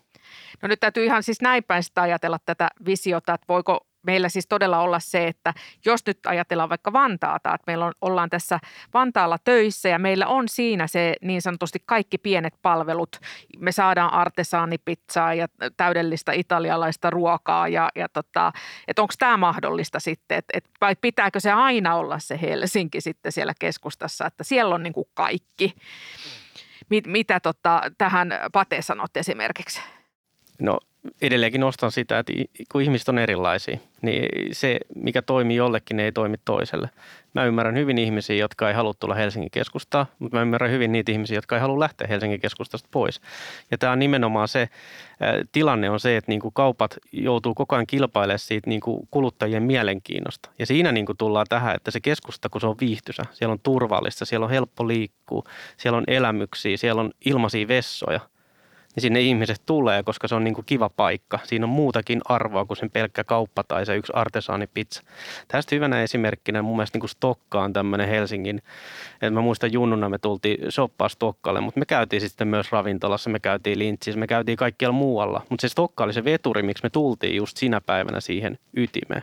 No 0.62 0.68
nyt 0.68 0.80
täytyy 0.80 1.04
ihan 1.04 1.22
siis 1.22 1.40
näin 1.40 1.64
päin 1.64 1.82
sitä 1.82 2.02
ajatella 2.02 2.38
tätä 2.46 2.68
visiota, 2.86 3.34
että 3.34 3.44
voiko 3.48 3.86
meillä 4.02 4.28
siis 4.28 4.46
todella 4.46 4.80
olla 4.80 5.00
se, 5.00 5.26
että 5.26 5.54
jos 5.84 6.06
nyt 6.06 6.18
ajatellaan 6.26 6.68
vaikka 6.68 6.92
Vantaata, 6.92 7.54
että 7.54 7.64
meillä 7.66 7.86
on, 7.86 7.92
ollaan 8.00 8.30
tässä 8.30 8.58
Vantaalla 8.94 9.38
töissä 9.44 9.88
ja 9.88 9.98
meillä 9.98 10.26
on 10.26 10.48
siinä 10.48 10.86
se 10.86 11.14
niin 11.22 11.42
sanotusti 11.42 11.82
kaikki 11.86 12.18
pienet 12.18 12.54
palvelut. 12.62 13.16
Me 13.58 13.72
saadaan 13.72 14.12
artesaanipizzaa 14.12 15.34
ja 15.34 15.48
täydellistä 15.76 16.32
italialaista 16.32 17.10
ruokaa 17.10 17.68
ja, 17.68 17.88
ja 17.96 18.08
tota, 18.08 18.52
että 18.88 19.02
onko 19.02 19.14
tämä 19.18 19.36
mahdollista 19.36 20.00
sitten, 20.00 20.38
että, 20.38 20.58
että 20.58 20.70
vai 20.80 20.96
pitääkö 21.00 21.40
se 21.40 21.52
aina 21.52 21.94
olla 21.94 22.18
se 22.18 22.40
Helsinki 22.42 23.00
sitten 23.00 23.32
siellä 23.32 23.52
keskustassa, 23.60 24.26
että 24.26 24.44
siellä 24.44 24.74
on 24.74 24.82
niin 24.82 24.92
kuin 24.92 25.08
kaikki. 25.14 25.74
Mit, 26.90 27.06
mitä 27.06 27.40
tota, 27.40 27.80
tähän 27.98 28.32
Pate 28.52 28.82
sanot 28.82 29.16
esimerkiksi? 29.16 29.80
No 30.60 30.78
edelleenkin 31.22 31.60
nostan 31.60 31.92
sitä, 31.92 32.18
että 32.18 32.32
kun 32.72 32.82
ihmiset 32.82 33.08
on 33.08 33.18
erilaisia, 33.18 33.78
niin 34.02 34.28
se, 34.52 34.80
mikä 34.94 35.22
toimii 35.22 35.56
jollekin, 35.56 36.00
ei 36.00 36.12
toimi 36.12 36.36
toiselle. 36.44 36.90
Mä 37.34 37.44
ymmärrän 37.44 37.76
hyvin 37.76 37.98
ihmisiä, 37.98 38.36
jotka 38.36 38.68
ei 38.68 38.74
halua 38.74 38.94
tulla 39.00 39.14
Helsingin 39.14 39.50
keskustaan, 39.50 40.06
mutta 40.18 40.36
mä 40.36 40.42
ymmärrän 40.42 40.70
hyvin 40.70 40.92
niitä 40.92 41.12
ihmisiä, 41.12 41.36
jotka 41.36 41.56
ei 41.56 41.60
halua 41.60 41.80
lähteä 41.80 42.08
Helsingin 42.08 42.40
keskustasta 42.40 42.88
pois. 42.90 43.20
Ja 43.70 43.78
tämä 43.78 43.92
on 43.92 43.98
nimenomaan 43.98 44.48
se, 44.48 44.68
tilanne 45.52 45.90
on 45.90 46.00
se, 46.00 46.16
että 46.16 46.32
niin 46.32 46.40
kuin 46.40 46.54
kaupat 46.54 46.96
joutuu 47.12 47.54
koko 47.54 47.76
ajan 47.76 47.86
kilpailemaan 47.86 48.38
siitä 48.38 48.70
niin 48.70 48.80
kuin 48.80 49.08
kuluttajien 49.10 49.62
mielenkiinnosta. 49.62 50.50
Ja 50.58 50.66
siinä 50.66 50.92
niin 50.92 51.06
kuin 51.06 51.18
tullaan 51.18 51.46
tähän, 51.48 51.76
että 51.76 51.90
se 51.90 52.00
keskusta, 52.00 52.48
kun 52.48 52.60
se 52.60 52.66
on 52.66 52.76
viihtysä, 52.80 53.22
siellä 53.32 53.52
on 53.52 53.60
turvallista, 53.62 54.24
siellä 54.24 54.44
on 54.44 54.50
helppo 54.50 54.88
liikkua, 54.88 55.44
siellä 55.76 55.98
on 55.98 56.04
elämyksiä, 56.06 56.76
siellä 56.76 57.00
on 57.00 57.10
ilmaisia 57.24 57.68
vessoja– 57.68 58.20
niin 58.96 59.03
sinne 59.03 59.20
ihmiset 59.20 59.62
tulee, 59.66 60.03
koska 60.03 60.29
se 60.29 60.35
on 60.35 60.44
niin 60.44 60.55
kuin 60.55 60.64
kiva 60.64 60.88
paikka. 60.88 61.38
Siinä 61.44 61.66
on 61.66 61.70
muutakin 61.70 62.20
arvoa 62.24 62.64
kuin 62.64 62.76
sen 62.76 62.90
pelkkä 62.90 63.24
kauppa 63.24 63.64
tai 63.64 63.87
se 63.87 63.96
yksi 63.96 64.12
artesaanipizza. 64.14 65.03
Tästä 65.48 65.74
hyvänä 65.74 66.03
esimerkkinä 66.03 66.62
mun 66.62 66.76
mielestä 66.76 66.96
niin 66.96 67.00
kuin 67.00 67.11
Stokka 67.11 67.62
on 67.62 67.72
tämmöinen 67.72 68.09
Helsingin, 68.09 68.62
että 69.12 69.31
mä 69.31 69.40
muistan 69.40 69.72
junnuna 69.72 70.09
me 70.09 70.18
tultiin 70.18 70.59
soppaa 70.68 71.09
Stokkalle, 71.09 71.61
mutta 71.61 71.81
me 71.81 71.87
käytiin 71.87 72.20
sitten 72.20 72.48
myös 72.48 72.72
ravintolassa, 72.72 73.31
me 73.31 73.40
käytiin 73.40 73.79
Lintsissä, 73.79 74.20
me 74.20 74.26
käytiin 74.26 74.57
kaikkialla 74.57 74.96
muualla. 74.96 75.42
Mutta 75.48 75.61
se 75.62 75.68
Stokka 75.68 76.05
oli 76.05 76.12
se 76.12 76.24
veturi, 76.24 76.62
miksi 76.62 76.83
me 76.83 76.90
tultiin 76.90 77.37
just 77.37 77.57
sinä 77.57 77.81
päivänä 77.81 78.20
siihen 78.20 78.59
ytimeen. 78.76 79.22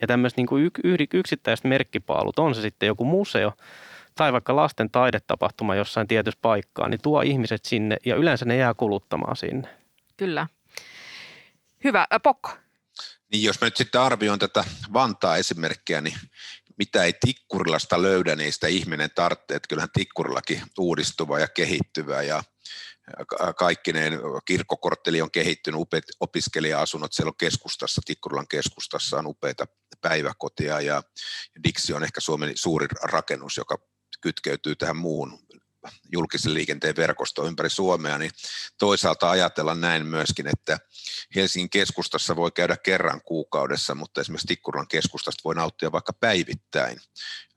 Ja 0.00 0.06
tämmöiset 0.06 0.36
niin 0.36 0.46
kuin 0.46 0.70
yksittäiset 1.14 1.64
merkkipaalut, 1.64 2.38
on 2.38 2.54
se 2.54 2.60
sitten 2.60 2.86
joku 2.86 3.04
museo, 3.04 3.52
tai 4.18 4.32
vaikka 4.32 4.56
lasten 4.56 4.90
taidetapahtuma 4.90 5.74
jossain 5.74 6.08
tietyssä 6.08 6.38
paikkaa, 6.42 6.88
niin 6.88 7.02
tuo 7.02 7.22
ihmiset 7.22 7.64
sinne 7.64 7.96
ja 8.06 8.16
yleensä 8.16 8.44
ne 8.44 8.56
jää 8.56 8.74
kuluttamaan 8.74 9.36
sinne. 9.36 9.78
Kyllä. 10.16 10.46
Hyvä. 11.84 12.06
Pokko. 12.22 12.50
Niin 13.32 13.42
jos 13.42 13.60
mä 13.60 13.66
nyt 13.66 13.76
sitten 13.76 14.00
arvioin 14.00 14.38
tätä 14.38 14.64
Vantaa 14.92 15.36
esimerkkiä, 15.36 16.00
niin 16.00 16.18
mitä 16.78 17.04
ei 17.04 17.12
Tikkurilasta 17.12 18.02
löydä, 18.02 18.36
niin 18.36 18.52
sitä 18.52 18.66
ihminen 18.66 19.10
tarvitsee. 19.14 19.60
Kyllähän 19.68 19.90
Tikkurillakin 19.92 20.62
uudistuva 20.78 21.38
ja 21.38 21.48
kehittyvä 21.48 22.22
ja 22.22 22.42
kaikkineen 23.56 24.20
kirkkokortteli 24.44 25.22
on 25.22 25.30
kehittynyt, 25.30 25.80
upeat 25.80 26.04
opiskelija-asunnot, 26.20 27.12
siellä 27.12 27.30
on 27.30 27.36
keskustassa, 27.36 28.02
Tikkurilan 28.06 28.48
keskustassa 28.48 29.18
on 29.18 29.26
upeita 29.26 29.66
päiväkotia 30.00 30.80
ja 30.80 31.02
Dixi 31.64 31.92
on 31.92 32.04
ehkä 32.04 32.20
Suomen 32.20 32.52
suurin 32.54 32.88
rakennus, 33.02 33.56
joka 33.56 33.78
kytkeytyy 34.20 34.76
tähän 34.76 34.96
muuhun 34.96 35.38
julkisen 36.12 36.54
liikenteen 36.54 36.96
verkostoon 36.96 37.48
ympäri 37.48 37.70
Suomea, 37.70 38.18
niin 38.18 38.30
toisaalta 38.78 39.30
ajatella 39.30 39.74
näin 39.74 40.06
myöskin, 40.06 40.46
että 40.46 40.78
Helsingin 41.34 41.70
keskustassa 41.70 42.36
voi 42.36 42.50
käydä 42.52 42.76
kerran 42.76 43.20
kuukaudessa, 43.24 43.94
mutta 43.94 44.20
esimerkiksi 44.20 44.46
Tikkurilan 44.46 44.88
keskustasta 44.88 45.40
voi 45.44 45.54
nauttia 45.54 45.92
vaikka 45.92 46.12
päivittäin 46.12 46.98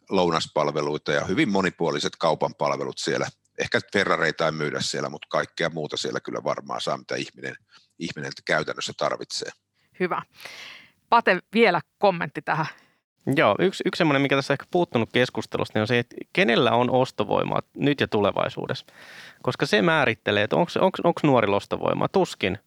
lounaspalveluita 0.10 1.12
ja 1.12 1.26
hyvin 1.26 1.50
monipuoliset 1.50 2.15
kaupan 2.15 2.56
palvelut 2.56 2.97
siellä. 2.97 3.28
Ehkä 3.58 3.80
Ferrareita 3.93 4.45
ei 4.45 4.52
myydä 4.52 4.82
siellä, 4.82 5.10
mutta 5.10 5.28
kaikkea 5.30 5.69
muuta 5.69 5.97
siellä 5.97 6.19
kyllä 6.19 6.43
varmaan 6.43 6.82
saa, 6.82 6.97
mitä 6.97 7.15
ihminen, 7.15 7.56
ihminen 8.00 8.32
käytännössä 8.45 8.93
tarvitsee. 8.97 9.52
Hyvä. 10.00 10.21
Pate, 11.10 11.39
vielä 11.54 11.82
kommentti 11.97 12.41
tähän. 12.41 12.65
Joo, 13.36 13.56
yksi, 13.60 13.84
yksi 13.86 13.98
semmoinen, 13.98 14.22
mikä 14.22 14.36
tässä 14.36 14.54
ehkä 14.54 14.66
puuttunut 14.72 15.10
keskustelusta, 15.14 15.72
niin 15.76 15.82
on 15.82 15.88
se, 15.88 16.00
että 16.00 16.16
kenellä 16.34 16.72
on 16.72 16.90
ostovoimaa 16.90 17.62
nyt 17.76 18.02
ja 18.02 18.08
tulevaisuudessa. 18.08 18.86
Koska 19.42 19.66
se 19.66 19.82
määrittelee, 19.82 20.44
että 20.44 20.56
onko 20.56 21.20
nuori 21.24 21.54
ostovoimaa. 21.54 22.08
Tuskin 22.08 22.60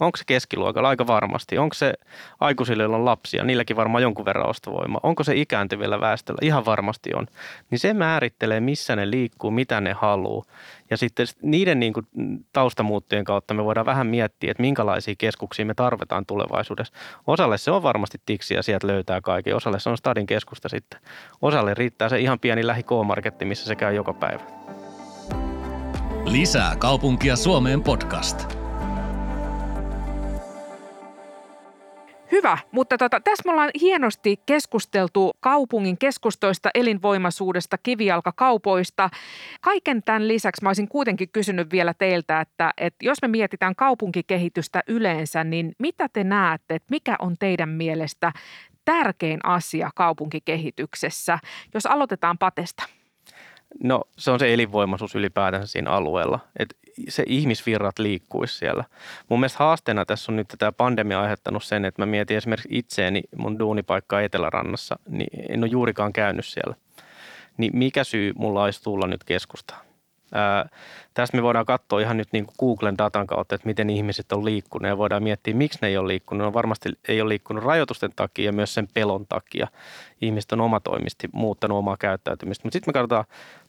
Onko 0.00 0.16
se 0.16 0.24
keskiluokalla? 0.26 0.88
Aika 0.88 1.06
varmasti. 1.06 1.58
Onko 1.58 1.74
se 1.74 1.92
aikuisille, 2.40 2.82
joilla 2.82 2.96
on 2.96 3.04
lapsia? 3.04 3.44
Niilläkin 3.44 3.76
varmaan 3.76 4.02
jonkun 4.02 4.24
verran 4.24 4.48
ostovoima. 4.48 5.00
Onko 5.02 5.24
se 5.24 5.36
ikääntyvillä 5.36 6.00
väestöllä? 6.00 6.38
Ihan 6.42 6.64
varmasti 6.64 7.10
on. 7.14 7.26
Niin 7.70 7.78
se 7.78 7.94
määrittelee, 7.94 8.60
missä 8.60 8.96
ne 8.96 9.10
liikkuu, 9.10 9.50
mitä 9.50 9.80
ne 9.80 9.92
haluaa. 9.92 10.44
Ja 10.90 10.96
sitten 10.96 11.26
niiden 11.42 11.80
niin 11.80 11.92
kuin 11.92 12.06
taustamuuttujen 12.52 13.24
kautta 13.24 13.54
me 13.54 13.64
voidaan 13.64 13.86
vähän 13.86 14.06
miettiä, 14.06 14.50
että 14.50 14.60
minkälaisia 14.60 15.14
keskuksia 15.18 15.66
me 15.66 15.74
tarvitaan 15.74 16.26
tulevaisuudessa. 16.26 16.94
Osalle 17.26 17.58
se 17.58 17.70
on 17.70 17.82
varmasti 17.82 18.18
tiksi 18.26 18.54
ja 18.54 18.62
sieltä 18.62 18.86
löytää 18.86 19.20
kaiken. 19.20 19.56
Osalle 19.56 19.80
se 19.80 19.90
on 19.90 19.98
stadin 19.98 20.26
keskusta 20.26 20.68
sitten. 20.68 21.00
Osalle 21.42 21.74
riittää 21.74 22.08
se 22.08 22.18
ihan 22.18 22.38
pieni 22.38 22.66
lähi 22.66 22.84
marketti 23.04 23.44
missä 23.44 23.66
se 23.66 23.76
käy 23.76 23.94
joka 23.94 24.12
päivä. 24.12 24.42
Lisää 26.24 26.76
kaupunkia 26.76 27.36
Suomeen 27.36 27.82
podcast. 27.82 28.67
Hyvä, 32.32 32.58
mutta 32.72 32.98
tota, 32.98 33.20
tässä 33.20 33.42
me 33.44 33.50
ollaan 33.50 33.70
hienosti 33.80 34.40
keskusteltu 34.46 35.32
kaupungin 35.40 35.98
keskustoista, 35.98 36.70
elinvoimaisuudesta, 36.74 37.78
kivijalkakaupoista. 37.78 39.10
Kaiken 39.60 40.02
tämän 40.02 40.28
lisäksi 40.28 40.62
mä 40.62 40.68
olisin 40.68 40.88
kuitenkin 40.88 41.28
kysynyt 41.28 41.70
vielä 41.70 41.94
teiltä, 41.94 42.40
että, 42.40 42.70
että 42.76 43.04
jos 43.04 43.18
me 43.22 43.28
mietitään 43.28 43.76
kaupunkikehitystä 43.76 44.82
yleensä, 44.86 45.44
niin 45.44 45.72
mitä 45.78 46.08
te 46.12 46.24
näette, 46.24 46.74
että 46.74 46.90
mikä 46.90 47.16
on 47.18 47.36
teidän 47.38 47.68
mielestä 47.68 48.32
tärkein 48.84 49.40
asia 49.44 49.90
kaupunkikehityksessä? 49.94 51.38
Jos 51.74 51.86
aloitetaan 51.86 52.38
Patesta. 52.38 52.97
No 53.82 54.04
se 54.18 54.30
on 54.30 54.38
se 54.38 54.54
elinvoimaisuus 54.54 55.14
ylipäätänsä 55.14 55.66
siinä 55.66 55.90
alueella, 55.90 56.38
että 56.58 56.76
se 57.08 57.22
ihmisvirrat 57.26 57.98
liikkuisi 57.98 58.58
siellä. 58.58 58.84
Mun 59.28 59.40
mielestä 59.40 59.58
haasteena 59.58 60.04
tässä 60.04 60.32
on 60.32 60.36
nyt 60.36 60.54
tämä 60.58 60.72
pandemia 60.72 61.20
aiheuttanut 61.20 61.64
sen, 61.64 61.84
että 61.84 62.02
mä 62.02 62.06
mietin 62.06 62.36
esimerkiksi 62.36 62.68
itseäni 62.72 63.22
mun 63.36 63.58
duunipaikkaa 63.58 64.20
Etelärannassa, 64.20 64.98
niin 65.08 65.46
en 65.48 65.64
ole 65.64 65.70
juurikaan 65.70 66.12
käynyt 66.12 66.46
siellä. 66.46 66.74
Niin 67.56 67.76
mikä 67.76 68.04
syy 68.04 68.32
mulla 68.36 68.64
olisi 68.64 68.82
tulla 68.82 69.06
nyt 69.06 69.24
keskustaan? 69.24 69.88
Ää, 70.32 70.68
tästä 71.14 71.36
me 71.36 71.42
voidaan 71.42 71.66
katsoa 71.66 72.00
ihan 72.00 72.16
nyt 72.16 72.28
niin 72.32 72.46
kuin 72.46 72.54
Googlen 72.58 72.98
datan 72.98 73.26
kautta, 73.26 73.54
että 73.54 73.66
miten 73.66 73.90
ihmiset 73.90 74.32
on 74.32 74.44
liikkunut 74.44 74.88
ja 74.88 74.98
voidaan 74.98 75.22
miettiä, 75.22 75.54
miksi 75.54 75.78
ne 75.82 75.88
ei 75.88 75.96
ole 75.96 76.08
liikkunut. 76.08 76.46
On 76.46 76.52
varmasti 76.52 76.88
ei 77.08 77.20
ole 77.20 77.28
liikkunut 77.28 77.64
rajoitusten 77.64 78.10
takia 78.16 78.44
ja 78.44 78.52
myös 78.52 78.74
sen 78.74 78.88
pelon 78.94 79.26
takia. 79.26 79.68
Ihmiset 80.20 80.52
on 80.52 80.60
omatoimisesti 80.60 81.28
muuttanut 81.32 81.78
omaa 81.78 81.96
käyttäytymistä. 81.96 82.66
Mutta 82.66 82.72
sitten 82.76 82.90
me 82.90 82.92
katsotaan 82.92 83.24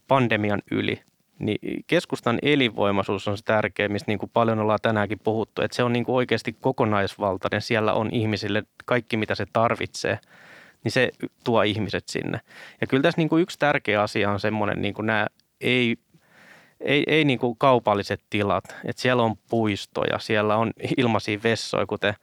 pandemian 0.10 0.62
yli, 0.72 1.02
niin 1.40 1.84
keskustan 1.88 2.40
elinvoimaisuus 2.42 3.28
on 3.28 3.38
se 3.38 3.44
tärkeä, 3.44 3.90
mistä 3.90 4.12
niin 4.12 4.20
kuin 4.20 4.32
paljon 4.34 4.60
ollaan 4.60 4.80
tänäänkin 4.82 5.20
puhuttu, 5.24 5.62
että 5.62 5.76
se 5.76 5.84
on 5.84 5.94
niin 5.94 6.06
kuin 6.06 6.16
oikeasti 6.16 6.58
kokonaisvaltainen. 6.62 7.62
Siellä 7.62 7.94
on 7.94 8.10
ihmisille 8.12 8.64
kaikki, 8.86 9.18
mitä 9.18 9.36
se 9.36 9.46
tarvitsee, 9.54 10.20
niin 10.84 10.92
se 10.92 11.12
tuo 11.44 11.62
ihmiset 11.62 12.08
sinne. 12.08 12.40
Ja 12.82 12.88
kyllä 12.88 13.04
tässä 13.04 13.22
niin 13.22 13.30
kuin 13.30 13.42
yksi 13.42 13.60
tärkeä 13.60 14.02
asia 14.02 14.32
on 14.32 14.40
semmoinen, 14.40 14.82
niin 14.82 14.94
kuin 14.94 15.06
nämä 15.06 15.28
ei 15.62 15.96
ei, 16.80 17.04
ei 17.08 17.26
niin 17.26 17.40
kuin 17.40 17.58
kaupalliset 17.58 18.22
tilat. 18.30 18.64
että 18.86 19.02
siellä 19.02 19.24
on 19.24 19.36
puistoja, 19.50 20.20
siellä 20.20 20.56
on 20.56 20.72
ilmaisia 20.98 21.40
vessoja, 21.44 21.86
kuten 21.86 22.14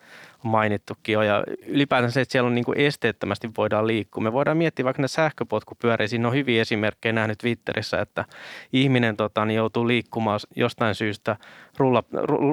mainittukin 0.42 1.12
jo. 1.12 1.23
Ja 1.23 1.45
ylipäätään 1.66 2.12
se, 2.12 2.21
että 2.21 2.33
siellä 2.33 2.49
on 2.49 2.55
niin 2.55 2.64
kuin 2.64 2.79
esteettömästi 2.79 3.51
voidaan 3.57 3.87
liikkua. 3.87 4.23
Me 4.23 4.33
voidaan 4.33 4.57
miettiä 4.57 4.85
vaikka 4.85 5.03
ne 5.03 5.09
sähköpotkupyöriä. 5.09 6.09
Siinä 6.09 6.29
on 6.29 6.35
hyviä 6.35 6.62
esimerkkejä 6.62 7.12
nähnyt 7.12 7.38
Twitterissä, 7.38 8.01
että 8.01 8.25
ihminen 8.73 9.16
tota, 9.16 9.45
niin 9.45 9.57
joutuu 9.57 9.88
liikkumaan 9.88 10.40
jostain 10.57 10.95
syystä 10.95 11.37
rulla, 11.77 12.05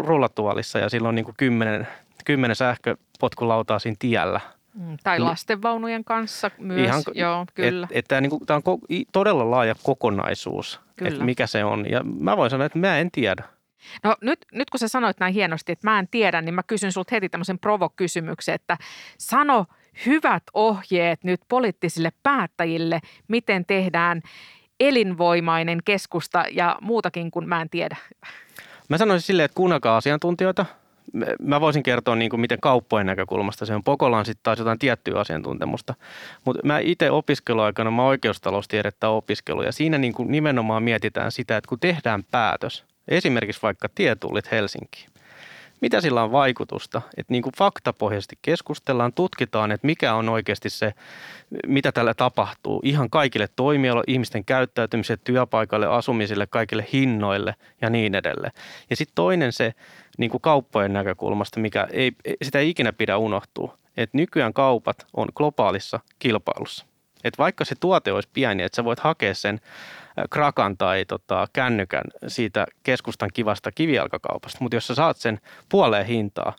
rullatuolissa 0.06 0.80
ja 0.80 0.90
silloin 0.90 1.16
niin 1.16 1.26
kuin 1.26 1.36
kymmenen, 1.38 1.88
kymmenen 2.26 2.56
sähköpotkulautaa 2.56 3.80
siinä 3.80 3.98
tiellä– 4.00 4.40
tai 5.04 5.20
lastenvaunujen 5.20 6.04
kanssa 6.04 6.52
myös, 6.58 6.88
Ihan, 6.88 7.04
joo, 7.14 7.46
kyllä. 7.54 7.88
Et, 7.92 7.98
et 7.98 8.06
tämä 8.08 8.22
niinku, 8.22 8.46
on 8.50 8.62
ko- 8.62 9.06
todella 9.12 9.52
laaja 9.52 9.76
kokonaisuus, 9.84 10.82
että 11.06 11.24
mikä 11.24 11.48
se 11.48 11.64
on. 11.64 11.90
Ja 11.90 12.04
mä 12.04 12.38
voin 12.38 12.50
sanoa, 12.50 12.66
että 12.66 12.80
mä 12.80 12.98
en 12.98 13.12
tiedä. 13.12 13.44
No 14.04 14.16
nyt, 14.22 14.46
nyt 14.52 14.70
kun 14.70 14.80
sä 14.80 14.88
sanoit 14.88 15.20
näin 15.20 15.34
hienosti, 15.34 15.72
että 15.72 15.90
mä 15.90 16.00
en 16.00 16.08
tiedä, 16.08 16.42
niin 16.42 16.54
mä 16.54 16.64
kysyn 16.64 16.92
sulta 16.92 17.16
heti 17.16 17.30
tämmöisen 17.30 17.60
provokysymyksen, 17.60 18.56
että 18.56 18.78
sano 19.18 19.66
hyvät 20.06 20.44
ohjeet 20.54 21.24
nyt 21.24 21.42
poliittisille 21.50 22.12
päättäjille, 22.24 23.00
miten 23.28 23.66
tehdään 23.66 24.22
elinvoimainen 24.80 25.80
keskusta 25.86 26.46
ja 26.52 26.78
muutakin 26.82 27.32
kuin 27.32 27.50
mä 27.50 27.62
en 27.62 27.70
tiedä. 27.70 27.98
Mä 28.90 28.98
sanoisin 28.98 29.28
silleen, 29.28 29.46
että 29.46 29.56
kuunnelkaa 29.56 29.98
asiantuntijoita– 29.98 30.66
mä 31.42 31.62
voisin 31.62 31.84
kertoa, 31.84 32.16
niin 32.16 32.30
kuin 32.30 32.40
miten 32.40 32.60
kauppojen 32.62 33.08
näkökulmasta 33.08 33.66
se 33.66 33.76
on. 33.76 33.84
Pokolaan 33.84 34.26
sitten 34.26 34.44
taas 34.44 34.60
jotain 34.60 34.80
tiettyä 34.80 35.20
asiantuntemusta. 35.20 35.94
Mutta 36.46 36.62
mä 36.66 36.80
itse 36.80 37.12
opiskeluaikana, 37.12 37.92
mä 37.92 38.06
oikeustaloustiedettä 38.06 39.10
opiskelu 39.10 39.62
ja 39.62 39.72
siinä 39.72 39.98
niin 39.98 40.14
kuin 40.14 40.32
nimenomaan 40.32 40.84
mietitään 40.84 41.32
sitä, 41.32 41.58
että 41.58 41.70
kun 41.70 41.80
tehdään 41.80 42.24
päätös, 42.32 42.86
esimerkiksi 43.08 43.62
vaikka 43.62 43.90
tietullit 43.96 44.52
Helsinkiin, 44.52 45.10
mitä 45.84 46.02
sillä 46.02 46.24
on 46.24 46.32
vaikutusta. 46.32 47.02
Että 47.18 47.34
niin 47.34 47.44
kuin 47.44 47.54
faktapohjaisesti 47.58 48.38
keskustellaan, 48.42 49.14
tutkitaan, 49.14 49.72
että 49.72 49.88
mikä 49.88 50.14
on 50.14 50.30
oikeasti 50.30 50.70
se, 50.70 50.94
mitä 51.68 51.92
tällä 51.92 52.14
tapahtuu 52.14 52.82
ihan 52.84 53.10
kaikille 53.10 53.48
toimialoille, 53.56 54.14
ihmisten 54.14 54.46
käyttäytymiselle, 54.46 55.22
työpaikalle, 55.24 55.88
asumisille, 55.88 56.48
kaikille 56.48 56.86
hinnoille 56.94 57.56
ja 57.82 57.90
niin 57.90 58.16
edelleen. 58.16 58.52
Ja 58.90 58.96
sitten 58.96 59.16
toinen 59.16 59.54
se 59.54 59.74
niin 60.18 60.32
kuin 60.32 60.42
kauppojen 60.42 60.94
näkökulmasta, 60.94 61.60
mikä 61.60 61.88
ei, 61.92 62.12
sitä 62.44 62.60
ei 62.60 62.70
ikinä 62.70 62.94
pidä 62.94 63.18
unohtua, 63.18 63.78
että 63.98 64.18
nykyään 64.18 64.54
kaupat 64.54 65.08
on 65.14 65.28
globaalissa 65.36 66.00
kilpailussa. 66.20 66.86
Että 67.24 67.38
vaikka 67.38 67.66
se 67.66 67.76
tuote 67.80 68.12
olisi 68.12 68.30
pieni, 68.34 68.64
että 68.64 68.76
sä 68.76 68.84
voit 68.84 69.00
hakea 69.00 69.34
sen 69.34 69.62
krakan 70.30 70.78
tai 70.78 71.06
tota, 71.06 71.48
kännykän 71.54 72.04
siitä 72.28 72.66
keskustan 72.84 73.30
kivasta 73.34 73.72
kivijalkakaupasta, 73.72 74.58
mutta 74.62 74.76
jos 74.76 74.88
sä 74.88 74.96
saat 74.96 75.18
sen 75.18 75.40
puoleen 75.70 76.06
hintaa 76.06 76.56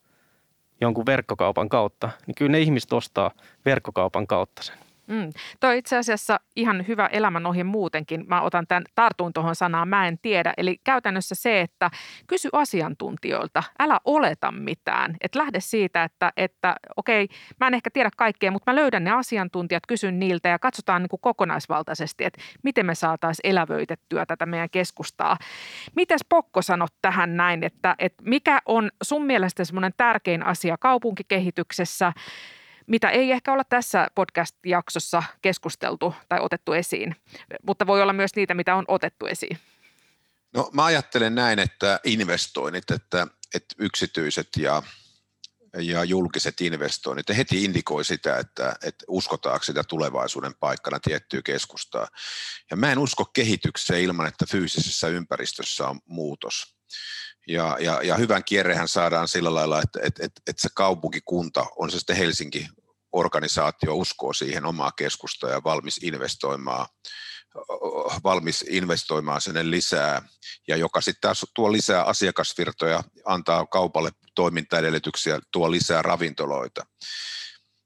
jonkun 0.80 1.06
verkkokaupan 1.06 1.68
kautta, 1.68 2.10
niin 2.26 2.34
kyllä 2.34 2.52
ne 2.52 2.60
ihmiset 2.60 2.92
ostaa 2.92 3.30
verkkokaupan 3.64 4.26
kautta 4.26 4.62
sen. 4.62 4.83
Mm. 5.06 5.30
Tuo 5.60 5.70
itse 5.70 5.96
asiassa 5.96 6.40
ihan 6.56 6.84
hyvä 6.88 7.06
elämänohje 7.06 7.64
muutenkin. 7.64 8.24
Mä 8.28 8.40
otan 8.40 8.66
tämän, 8.66 8.84
tartun 8.94 9.32
tuohon 9.32 9.54
sanaan, 9.54 9.88
mä 9.88 10.08
en 10.08 10.18
tiedä. 10.22 10.54
Eli 10.56 10.80
käytännössä 10.84 11.34
se, 11.34 11.60
että 11.60 11.90
kysy 12.26 12.48
asiantuntijoilta, 12.52 13.62
älä 13.78 14.00
oleta 14.04 14.52
mitään. 14.52 15.16
Et 15.20 15.34
lähde 15.34 15.60
siitä, 15.60 16.04
että, 16.04 16.32
että 16.36 16.76
okei, 16.96 17.28
mä 17.60 17.66
en 17.66 17.74
ehkä 17.74 17.90
tiedä 17.90 18.10
kaikkea, 18.16 18.50
mutta 18.50 18.72
mä 18.72 18.76
löydän 18.76 19.04
ne 19.04 19.10
asiantuntijat, 19.10 19.86
kysyn 19.86 20.18
niiltä 20.18 20.48
ja 20.48 20.58
katsotaan 20.58 21.02
niin 21.02 21.08
kuin 21.08 21.20
kokonaisvaltaisesti, 21.20 22.24
että 22.24 22.42
miten 22.62 22.86
me 22.86 22.94
saataisiin 22.94 23.50
elävöitettyä 23.50 24.26
tätä 24.26 24.46
meidän 24.46 24.70
keskustaa. 24.70 25.36
Mites 25.96 26.20
Pokko 26.28 26.62
sanot 26.62 26.92
tähän 27.02 27.36
näin, 27.36 27.64
että, 27.64 27.94
että 27.98 28.22
mikä 28.26 28.62
on 28.66 28.90
sun 29.02 29.26
mielestä 29.26 29.64
semmoinen 29.64 29.92
tärkein 29.96 30.42
asia 30.42 30.76
kaupunkikehityksessä– 30.78 32.12
mitä 32.86 33.10
ei 33.10 33.32
ehkä 33.32 33.52
olla 33.52 33.64
tässä 33.64 34.08
podcast-jaksossa 34.14 35.22
keskusteltu 35.42 36.14
tai 36.28 36.40
otettu 36.42 36.72
esiin, 36.72 37.16
mutta 37.62 37.86
voi 37.86 38.02
olla 38.02 38.12
myös 38.12 38.36
niitä, 38.36 38.54
mitä 38.54 38.74
on 38.74 38.84
otettu 38.88 39.26
esiin. 39.26 39.58
No 40.54 40.70
mä 40.72 40.84
ajattelen 40.84 41.34
näin, 41.34 41.58
että 41.58 42.00
investoinnit, 42.04 42.90
että, 42.90 43.26
että 43.54 43.74
yksityiset 43.78 44.48
ja, 44.56 44.82
ja 45.78 46.04
julkiset 46.04 46.60
investoinnit, 46.60 47.28
ja 47.28 47.34
heti 47.34 47.64
indikoi 47.64 48.04
sitä, 48.04 48.38
että, 48.38 48.76
että 48.82 49.04
uskotaanko 49.08 49.64
sitä 49.64 49.84
tulevaisuuden 49.84 50.54
paikkana 50.60 51.00
tiettyä 51.00 51.42
keskustaa. 51.44 52.08
Ja 52.70 52.76
mä 52.76 52.92
en 52.92 52.98
usko 52.98 53.24
kehitykseen 53.24 54.02
ilman, 54.02 54.26
että 54.26 54.46
fyysisessä 54.50 55.08
ympäristössä 55.08 55.88
on 55.88 56.00
muutos. 56.06 56.73
Ja, 57.48 57.76
ja, 57.80 58.00
ja 58.02 58.16
hyvän 58.16 58.44
kierrehän 58.44 58.88
saadaan 58.88 59.28
sillä 59.28 59.54
lailla, 59.54 59.82
että, 59.82 60.00
että, 60.02 60.24
että, 60.24 60.40
että 60.46 60.62
se 60.62 60.68
kaupunkikunta, 60.74 61.66
on 61.76 61.90
se 61.90 61.98
sitten 61.98 62.16
Helsinki, 62.16 62.68
organisaatio 63.12 63.94
uskoo 63.94 64.32
siihen 64.32 64.66
omaa 64.66 64.92
keskustaa 64.92 65.50
ja 65.50 65.64
valmis 65.64 65.98
investoimaan 66.02 66.86
valmis 68.24 68.64
investoimaan 68.68 69.40
sinne 69.40 69.70
lisää, 69.70 70.22
ja 70.68 70.76
joka 70.76 71.00
sitten 71.00 71.30
tuo 71.54 71.72
lisää 71.72 72.04
asiakasvirtoja, 72.04 73.04
antaa 73.24 73.66
kaupalle 73.66 74.10
toimintaedellytyksiä, 74.34 75.40
tuo 75.52 75.70
lisää 75.70 76.02
ravintoloita. 76.02 76.86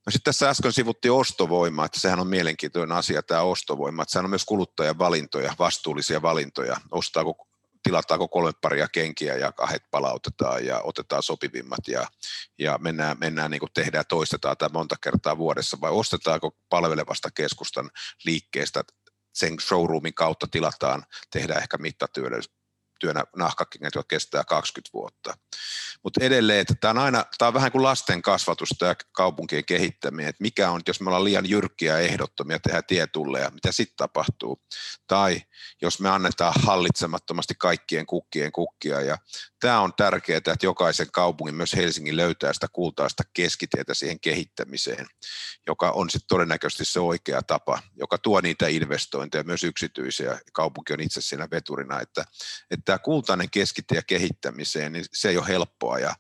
No 0.06 0.10
sitten 0.10 0.32
tässä 0.32 0.50
äsken 0.50 0.72
sivuttiin 0.72 1.12
ostovoimaa, 1.12 1.84
että 1.84 2.00
sehän 2.00 2.20
on 2.20 2.26
mielenkiintoinen 2.26 2.96
asia 2.96 3.22
tämä 3.22 3.42
ostovoima, 3.42 4.02
että 4.02 4.12
sehän 4.12 4.26
on 4.26 4.30
myös 4.30 4.44
kuluttajan 4.44 4.98
valintoja, 4.98 5.54
vastuullisia 5.58 6.22
valintoja, 6.22 6.76
ostaako 6.90 7.47
tilataanko 7.82 8.28
kolme 8.28 8.52
paria 8.60 8.88
kenkiä 8.88 9.36
ja 9.36 9.52
kahdet 9.52 9.82
palautetaan 9.90 10.66
ja 10.66 10.80
otetaan 10.80 11.22
sopivimmat 11.22 11.88
ja, 11.88 12.06
ja 12.58 12.78
mennään, 12.78 13.16
mennään 13.20 13.50
niin 13.50 13.60
kuin 13.60 13.72
tehdään, 13.74 14.04
toistetaan 14.08 14.56
tämä 14.56 14.70
monta 14.72 14.96
kertaa 15.00 15.38
vuodessa? 15.38 15.80
Vai 15.80 15.90
ostetaanko 15.90 16.56
palvelevasta 16.68 17.30
keskustan 17.30 17.90
liikkeestä 18.24 18.84
sen 19.34 19.60
showroomin 19.60 20.14
kautta 20.14 20.46
tilataan, 20.50 21.04
tehdään 21.32 21.62
ehkä 21.62 21.78
mittatyöllä, 21.78 22.38
työnä 22.98 23.24
nahkakengät, 23.36 23.94
jotka 23.94 24.08
kestää 24.08 24.44
20 24.44 24.90
vuotta. 24.92 25.34
Mutta 26.02 26.24
edelleen, 26.24 26.60
että 26.60 26.74
tämä 26.80 26.90
on 26.90 26.98
aina, 26.98 27.24
tämä 27.38 27.46
on 27.46 27.54
vähän 27.54 27.72
kuin 27.72 27.82
lasten 27.82 28.22
kasvatus, 28.22 28.68
tämä 28.78 28.94
kaupunkien 29.12 29.64
kehittäminen, 29.64 30.28
että 30.28 30.42
mikä 30.42 30.70
on, 30.70 30.80
jos 30.86 31.00
me 31.00 31.08
ollaan 31.08 31.24
liian 31.24 31.50
jyrkkiä 31.50 31.92
ja 31.92 31.98
ehdottomia, 31.98 32.58
tehdään 32.58 32.84
tietulleja, 32.86 33.50
mitä 33.50 33.72
sitten 33.72 33.96
tapahtuu. 33.96 34.62
Tai 35.06 35.42
jos 35.82 36.00
me 36.00 36.08
annetaan 36.08 36.54
hallitsemattomasti 36.62 37.54
kaikkien 37.58 38.06
kukkien 38.06 38.52
kukkia. 38.52 39.00
Ja 39.00 39.18
tämä 39.60 39.80
on 39.80 39.92
tärkeää, 39.94 40.38
että 40.38 40.56
jokaisen 40.62 41.10
kaupungin, 41.12 41.54
myös 41.54 41.76
Helsingin, 41.76 42.16
löytää 42.16 42.52
sitä 42.52 42.66
kultaista 42.72 43.22
keskitietä 43.34 43.94
siihen 43.94 44.20
kehittämiseen, 44.20 45.06
joka 45.66 45.90
on 45.90 46.10
sitten 46.10 46.28
todennäköisesti 46.28 46.84
se 46.84 47.00
oikea 47.00 47.42
tapa, 47.42 47.82
joka 47.96 48.18
tuo 48.18 48.40
niitä 48.40 48.68
investointeja, 48.68 49.44
myös 49.44 49.64
yksityisiä. 49.64 50.40
Kaupunki 50.52 50.92
on 50.92 51.00
itse 51.00 51.20
siinä 51.20 51.48
veturina, 51.50 52.00
että, 52.00 52.24
että 52.70 52.87
tämä 52.88 52.98
kultainen 52.98 53.50
keskitie 53.50 54.00
kehittämiseen, 54.06 54.92
niin 54.92 55.04
se 55.12 55.28
ei 55.28 55.38
ole 55.38 55.48
helppoa 55.48 55.98
ja, 55.98 56.14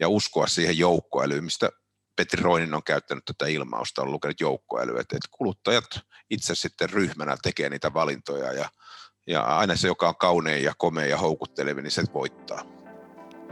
ja 0.00 0.08
uskoa 0.08 0.46
siihen 0.46 0.78
joukkoälyyn, 0.78 1.44
mistä 1.44 1.70
Petri 2.16 2.42
Roinin 2.42 2.74
on 2.74 2.82
käyttänyt 2.82 3.24
tätä 3.24 3.46
ilmausta, 3.46 4.02
on 4.02 4.12
lukenut 4.12 4.40
joukkoälyä, 4.40 5.00
että, 5.00 5.16
että 5.16 5.28
kuluttajat 5.30 5.84
itse 6.30 6.54
sitten 6.54 6.90
ryhmänä 6.90 7.36
tekee 7.42 7.70
niitä 7.70 7.94
valintoja 7.94 8.52
ja, 8.52 8.68
ja 9.26 9.42
aina 9.42 9.76
se, 9.76 9.86
joka 9.86 10.08
on 10.08 10.16
kaunein 10.16 10.64
ja 10.64 10.72
komea 10.78 11.06
ja 11.06 11.18
houkutteleva, 11.18 11.80
niin 11.80 11.90
se 11.90 12.02
voittaa. 12.14 12.64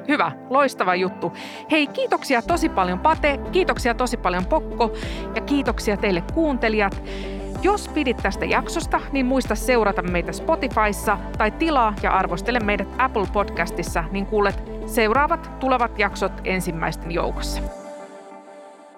Hyvä, 0.08 0.32
loistava 0.50 0.94
juttu. 0.94 1.32
Hei, 1.70 1.87
kiitoksia 1.87 2.42
tosi 2.42 2.68
paljon 2.68 3.00
Pate, 3.00 3.38
kiitoksia 3.52 3.94
tosi 3.94 4.16
paljon 4.16 4.46
Pokko 4.46 4.96
ja 5.35 5.42
kiitoksia 5.42 5.96
teille 5.96 6.24
kuuntelijat. 6.35 7.02
Jos 7.62 7.88
pidit 7.88 8.16
tästä 8.16 8.44
jaksosta, 8.44 9.01
niin 9.12 9.27
muista 9.27 9.55
seurata 9.55 10.03
meitä 10.03 10.33
Spotifyssa 10.33 11.18
tai 11.38 11.51
tilaa 11.51 11.94
ja 12.03 12.12
arvostele 12.12 12.61
meidät 12.61 12.88
Apple 12.98 13.27
Podcastissa, 13.33 14.05
niin 14.11 14.27
kuulet 14.27 14.62
seuraavat 14.87 15.61
tulevat 15.61 15.98
jaksot 15.98 16.33
ensimmäisten 16.44 17.12
joukossa. 17.12 17.62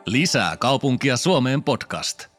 Lisää 0.06 0.56
kaupunkia 0.56 1.16
Suomeen 1.16 1.62
podcast. 1.62 2.33